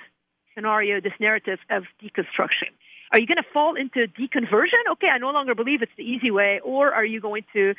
scenario, 0.56 1.02
this 1.02 1.18
narrative 1.20 1.60
of 1.70 1.84
deconstruction? 2.02 2.72
Are 3.14 3.20
you 3.20 3.28
going 3.28 3.38
to 3.38 3.50
fall 3.54 3.76
into 3.76 4.08
deconversion? 4.08 4.92
Okay, 4.92 5.08
I 5.08 5.18
no 5.18 5.32
longer 5.32 5.56
believe 5.56 5.82
it's 5.82 5.92
the 5.98 6.04
easy 6.04 6.30
way. 6.30 6.60
Or 6.64 6.94
are 6.94 7.06
you 7.06 7.22
going 7.22 7.44
to 7.54 7.74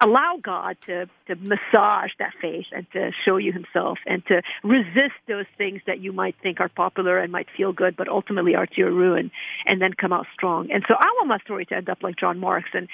allow 0.00 0.38
God 0.42 0.76
to, 0.86 1.06
to 1.28 1.36
massage 1.36 2.10
that 2.18 2.32
faith 2.40 2.66
and 2.72 2.86
to 2.92 3.10
show 3.24 3.36
you 3.36 3.52
himself 3.52 3.98
and 4.06 4.24
to 4.26 4.42
resist 4.64 5.14
those 5.28 5.46
things 5.56 5.82
that 5.86 6.00
you 6.00 6.12
might 6.12 6.34
think 6.42 6.60
are 6.60 6.68
popular 6.68 7.18
and 7.18 7.30
might 7.30 7.46
feel 7.56 7.72
good, 7.72 7.96
but 7.96 8.08
ultimately 8.08 8.54
are 8.54 8.66
to 8.66 8.76
your 8.76 8.92
ruin 8.92 9.30
and 9.66 9.80
then 9.80 9.92
come 9.92 10.12
out 10.12 10.26
strong? 10.34 10.70
And 10.72 10.84
so 10.88 10.94
I 10.98 11.06
want 11.16 11.28
my 11.28 11.38
story 11.38 11.64
to 11.66 11.76
end 11.76 11.88
up 11.88 12.02
like 12.02 12.16
John 12.16 12.38
Mark's. 12.38 12.70
And 12.74 12.88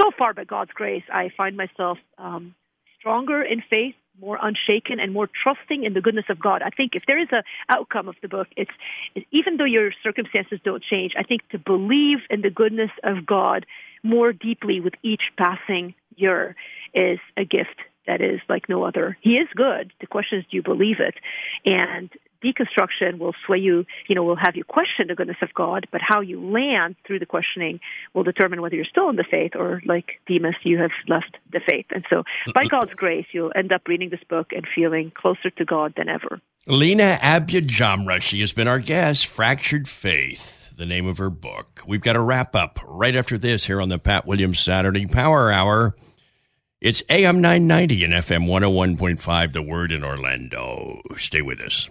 so 0.00 0.10
far, 0.16 0.34
by 0.34 0.44
God's 0.44 0.72
grace, 0.72 1.04
I 1.12 1.30
find 1.36 1.56
myself 1.56 1.98
um, 2.18 2.54
stronger 2.98 3.42
in 3.42 3.62
faith 3.68 3.94
more 4.20 4.38
unshaken 4.40 5.00
and 5.00 5.12
more 5.12 5.28
trusting 5.42 5.84
in 5.84 5.94
the 5.94 6.00
goodness 6.00 6.26
of 6.28 6.38
God. 6.38 6.62
I 6.62 6.70
think 6.70 6.94
if 6.94 7.04
there 7.06 7.18
is 7.18 7.28
a 7.32 7.42
outcome 7.68 8.08
of 8.08 8.16
the 8.22 8.28
book, 8.28 8.48
it's 8.56 8.70
even 9.30 9.56
though 9.56 9.64
your 9.64 9.92
circumstances 10.02 10.60
don't 10.64 10.82
change, 10.82 11.12
I 11.16 11.22
think 11.22 11.48
to 11.50 11.58
believe 11.58 12.18
in 12.28 12.42
the 12.42 12.50
goodness 12.50 12.90
of 13.02 13.26
God 13.26 13.66
more 14.02 14.32
deeply 14.32 14.80
with 14.80 14.94
each 15.02 15.22
passing 15.36 15.94
year 16.16 16.56
is 16.94 17.18
a 17.36 17.44
gift 17.44 17.76
that 18.06 18.20
is 18.20 18.40
like 18.48 18.68
no 18.68 18.84
other. 18.84 19.16
He 19.20 19.34
is 19.34 19.48
good. 19.54 19.92
The 20.00 20.06
question 20.06 20.38
is, 20.38 20.44
do 20.50 20.56
you 20.56 20.62
believe 20.62 21.00
it? 21.00 21.14
And 21.64 22.10
deconstruction 22.42 23.18
will 23.18 23.34
sway 23.46 23.58
you, 23.58 23.84
you 24.08 24.14
know, 24.14 24.22
will 24.22 24.36
have 24.36 24.56
you 24.56 24.64
question 24.64 25.06
the 25.08 25.14
goodness 25.14 25.36
of 25.42 25.52
God, 25.54 25.86
but 25.92 26.00
how 26.06 26.20
you 26.20 26.40
land 26.40 26.96
through 27.06 27.18
the 27.18 27.26
questioning 27.26 27.80
will 28.14 28.22
determine 28.22 28.60
whether 28.60 28.76
you're 28.76 28.84
still 28.84 29.08
in 29.08 29.16
the 29.16 29.24
faith 29.30 29.52
or, 29.54 29.82
like 29.86 30.20
Demas, 30.26 30.54
you 30.62 30.78
have 30.78 30.90
left 31.08 31.36
the 31.52 31.60
faith. 31.68 31.86
And 31.90 32.04
so, 32.10 32.24
by 32.54 32.62
mm-hmm. 32.62 32.68
God's 32.68 32.94
grace, 32.94 33.26
you'll 33.32 33.52
end 33.54 33.72
up 33.72 33.82
reading 33.86 34.10
this 34.10 34.24
book 34.28 34.48
and 34.52 34.66
feeling 34.74 35.12
closer 35.14 35.50
to 35.50 35.64
God 35.64 35.94
than 35.96 36.08
ever. 36.08 36.40
Lena 36.66 37.18
AbuJamra, 37.22 38.20
she 38.20 38.40
has 38.40 38.52
been 38.52 38.68
our 38.68 38.78
guest, 38.78 39.26
Fractured 39.26 39.88
Faith, 39.88 40.74
the 40.76 40.86
name 40.86 41.06
of 41.06 41.18
her 41.18 41.30
book. 41.30 41.80
We've 41.86 42.02
got 42.02 42.16
a 42.16 42.20
wrap 42.20 42.54
up 42.54 42.78
right 42.86 43.16
after 43.16 43.38
this 43.38 43.64
here 43.64 43.80
on 43.80 43.88
the 43.88 43.98
Pat 43.98 44.26
Williams 44.26 44.60
Saturday 44.60 45.06
Power 45.06 45.50
Hour. 45.50 45.96
It's 46.80 47.02
AM 47.10 47.42
990 47.42 48.04
and 48.04 48.14
FM 48.14 48.46
101.5, 48.46 49.52
The 49.52 49.62
Word 49.62 49.92
in 49.92 50.02
Orlando. 50.02 51.02
Stay 51.16 51.42
with 51.42 51.60
us. 51.60 51.90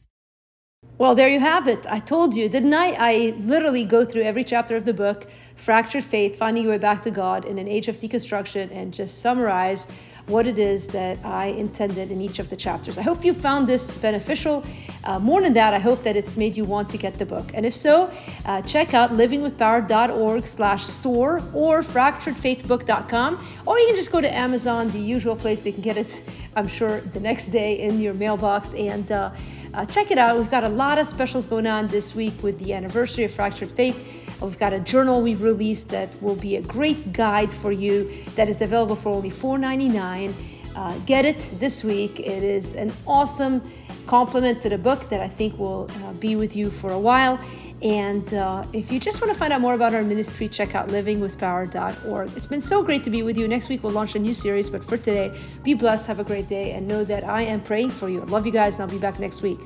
Well, 0.99 1.15
there 1.15 1.29
you 1.29 1.39
have 1.39 1.69
it. 1.69 1.87
I 1.87 1.99
told 1.99 2.35
you, 2.35 2.49
didn't 2.49 2.73
I? 2.73 2.91
I 2.91 3.33
literally 3.37 3.85
go 3.85 4.03
through 4.03 4.23
every 4.23 4.43
chapter 4.43 4.75
of 4.75 4.83
the 4.83 4.93
book, 4.93 5.27
Fractured 5.55 6.03
Faith, 6.03 6.35
Finding 6.35 6.63
Your 6.63 6.73
Way 6.73 6.77
Back 6.77 7.03
to 7.03 7.09
God 7.09 7.45
in 7.45 7.57
an 7.57 7.69
Age 7.69 7.87
of 7.87 7.99
Deconstruction, 8.01 8.69
and 8.69 8.93
just 8.93 9.21
summarize 9.21 9.87
what 10.27 10.45
it 10.45 10.59
is 10.59 10.89
that 10.89 11.17
I 11.23 11.45
intended 11.45 12.11
in 12.11 12.19
each 12.19 12.39
of 12.39 12.49
the 12.49 12.57
chapters. 12.57 12.97
I 12.97 13.03
hope 13.03 13.23
you 13.23 13.33
found 13.33 13.65
this 13.65 13.95
beneficial. 13.95 14.65
Uh, 15.05 15.19
more 15.19 15.41
than 15.41 15.53
that, 15.53 15.73
I 15.73 15.79
hope 15.79 16.03
that 16.03 16.17
it's 16.17 16.35
made 16.35 16.57
you 16.57 16.65
want 16.65 16.89
to 16.89 16.97
get 16.97 17.13
the 17.13 17.25
book. 17.25 17.51
And 17.53 17.65
if 17.65 17.77
so, 17.77 18.11
uh, 18.45 18.61
check 18.63 18.93
out 18.93 19.11
livingwithpower.org 19.11 20.47
slash 20.47 20.83
store 20.83 21.41
or 21.53 21.79
fracturedfaithbook.com, 21.79 23.47
or 23.65 23.79
you 23.79 23.87
can 23.87 23.95
just 23.95 24.11
go 24.11 24.19
to 24.19 24.35
Amazon, 24.35 24.89
the 24.89 24.99
usual 24.99 25.37
place 25.37 25.61
they 25.61 25.71
can 25.71 25.81
get 25.81 25.95
it, 25.95 26.23
I'm 26.57 26.67
sure, 26.67 26.99
the 26.99 27.21
next 27.21 27.47
day 27.47 27.79
in 27.79 28.01
your 28.01 28.15
mailbox. 28.15 28.73
And 28.73 29.09
uh, 29.09 29.31
uh, 29.73 29.85
check 29.85 30.11
it 30.11 30.17
out. 30.17 30.37
We've 30.37 30.49
got 30.49 30.63
a 30.63 30.69
lot 30.69 30.97
of 30.97 31.07
specials 31.07 31.45
going 31.45 31.67
on 31.67 31.87
this 31.87 32.15
week 32.15 32.33
with 32.41 32.59
the 32.59 32.73
anniversary 32.73 33.23
of 33.23 33.31
Fractured 33.31 33.71
Faith. 33.71 33.97
We've 34.41 34.57
got 34.57 34.73
a 34.73 34.79
journal 34.79 35.21
we've 35.21 35.41
released 35.41 35.89
that 35.89 36.21
will 36.21 36.35
be 36.35 36.55
a 36.55 36.61
great 36.61 37.13
guide 37.13 37.51
for 37.51 37.71
you 37.71 38.23
that 38.35 38.47
is 38.49 38.61
available 38.61 38.95
for 38.95 39.09
only 39.09 39.29
$4.99. 39.29 40.33
Uh, 40.75 40.97
get 40.99 41.25
it 41.25 41.39
this 41.59 41.83
week. 41.83 42.19
It 42.19 42.43
is 42.43 42.73
an 42.73 42.91
awesome 43.05 43.61
complement 44.07 44.61
to 44.61 44.69
the 44.69 44.77
book 44.77 45.09
that 45.09 45.21
I 45.21 45.27
think 45.27 45.59
will 45.59 45.89
uh, 46.03 46.13
be 46.13 46.35
with 46.35 46.55
you 46.55 46.69
for 46.69 46.91
a 46.91 46.99
while. 46.99 47.39
And 47.81 48.33
uh, 48.33 48.65
if 48.73 48.91
you 48.91 48.99
just 48.99 49.21
want 49.21 49.31
to 49.33 49.39
find 49.39 49.53
out 49.53 49.61
more 49.61 49.73
about 49.73 49.93
our 49.93 50.03
ministry, 50.03 50.49
check 50.49 50.75
out 50.75 50.89
livingwithpower.org. 50.89 52.35
It's 52.35 52.47
been 52.47 52.61
so 52.61 52.83
great 52.83 53.03
to 53.05 53.09
be 53.09 53.23
with 53.23 53.37
you. 53.37 53.47
Next 53.47 53.69
week, 53.69 53.83
we'll 53.83 53.93
launch 53.93 54.15
a 54.15 54.19
new 54.19 54.33
series. 54.33 54.69
But 54.69 54.83
for 54.83 54.97
today, 54.97 55.37
be 55.63 55.73
blessed, 55.73 56.05
have 56.07 56.19
a 56.19 56.23
great 56.23 56.49
day, 56.49 56.73
and 56.73 56.87
know 56.87 57.03
that 57.05 57.23
I 57.23 57.43
am 57.43 57.61
praying 57.61 57.91
for 57.91 58.09
you. 58.09 58.21
I 58.21 58.25
love 58.25 58.45
you 58.45 58.51
guys, 58.51 58.75
and 58.75 58.83
I'll 58.83 58.89
be 58.89 59.01
back 59.01 59.19
next 59.19 59.41
week. 59.41 59.59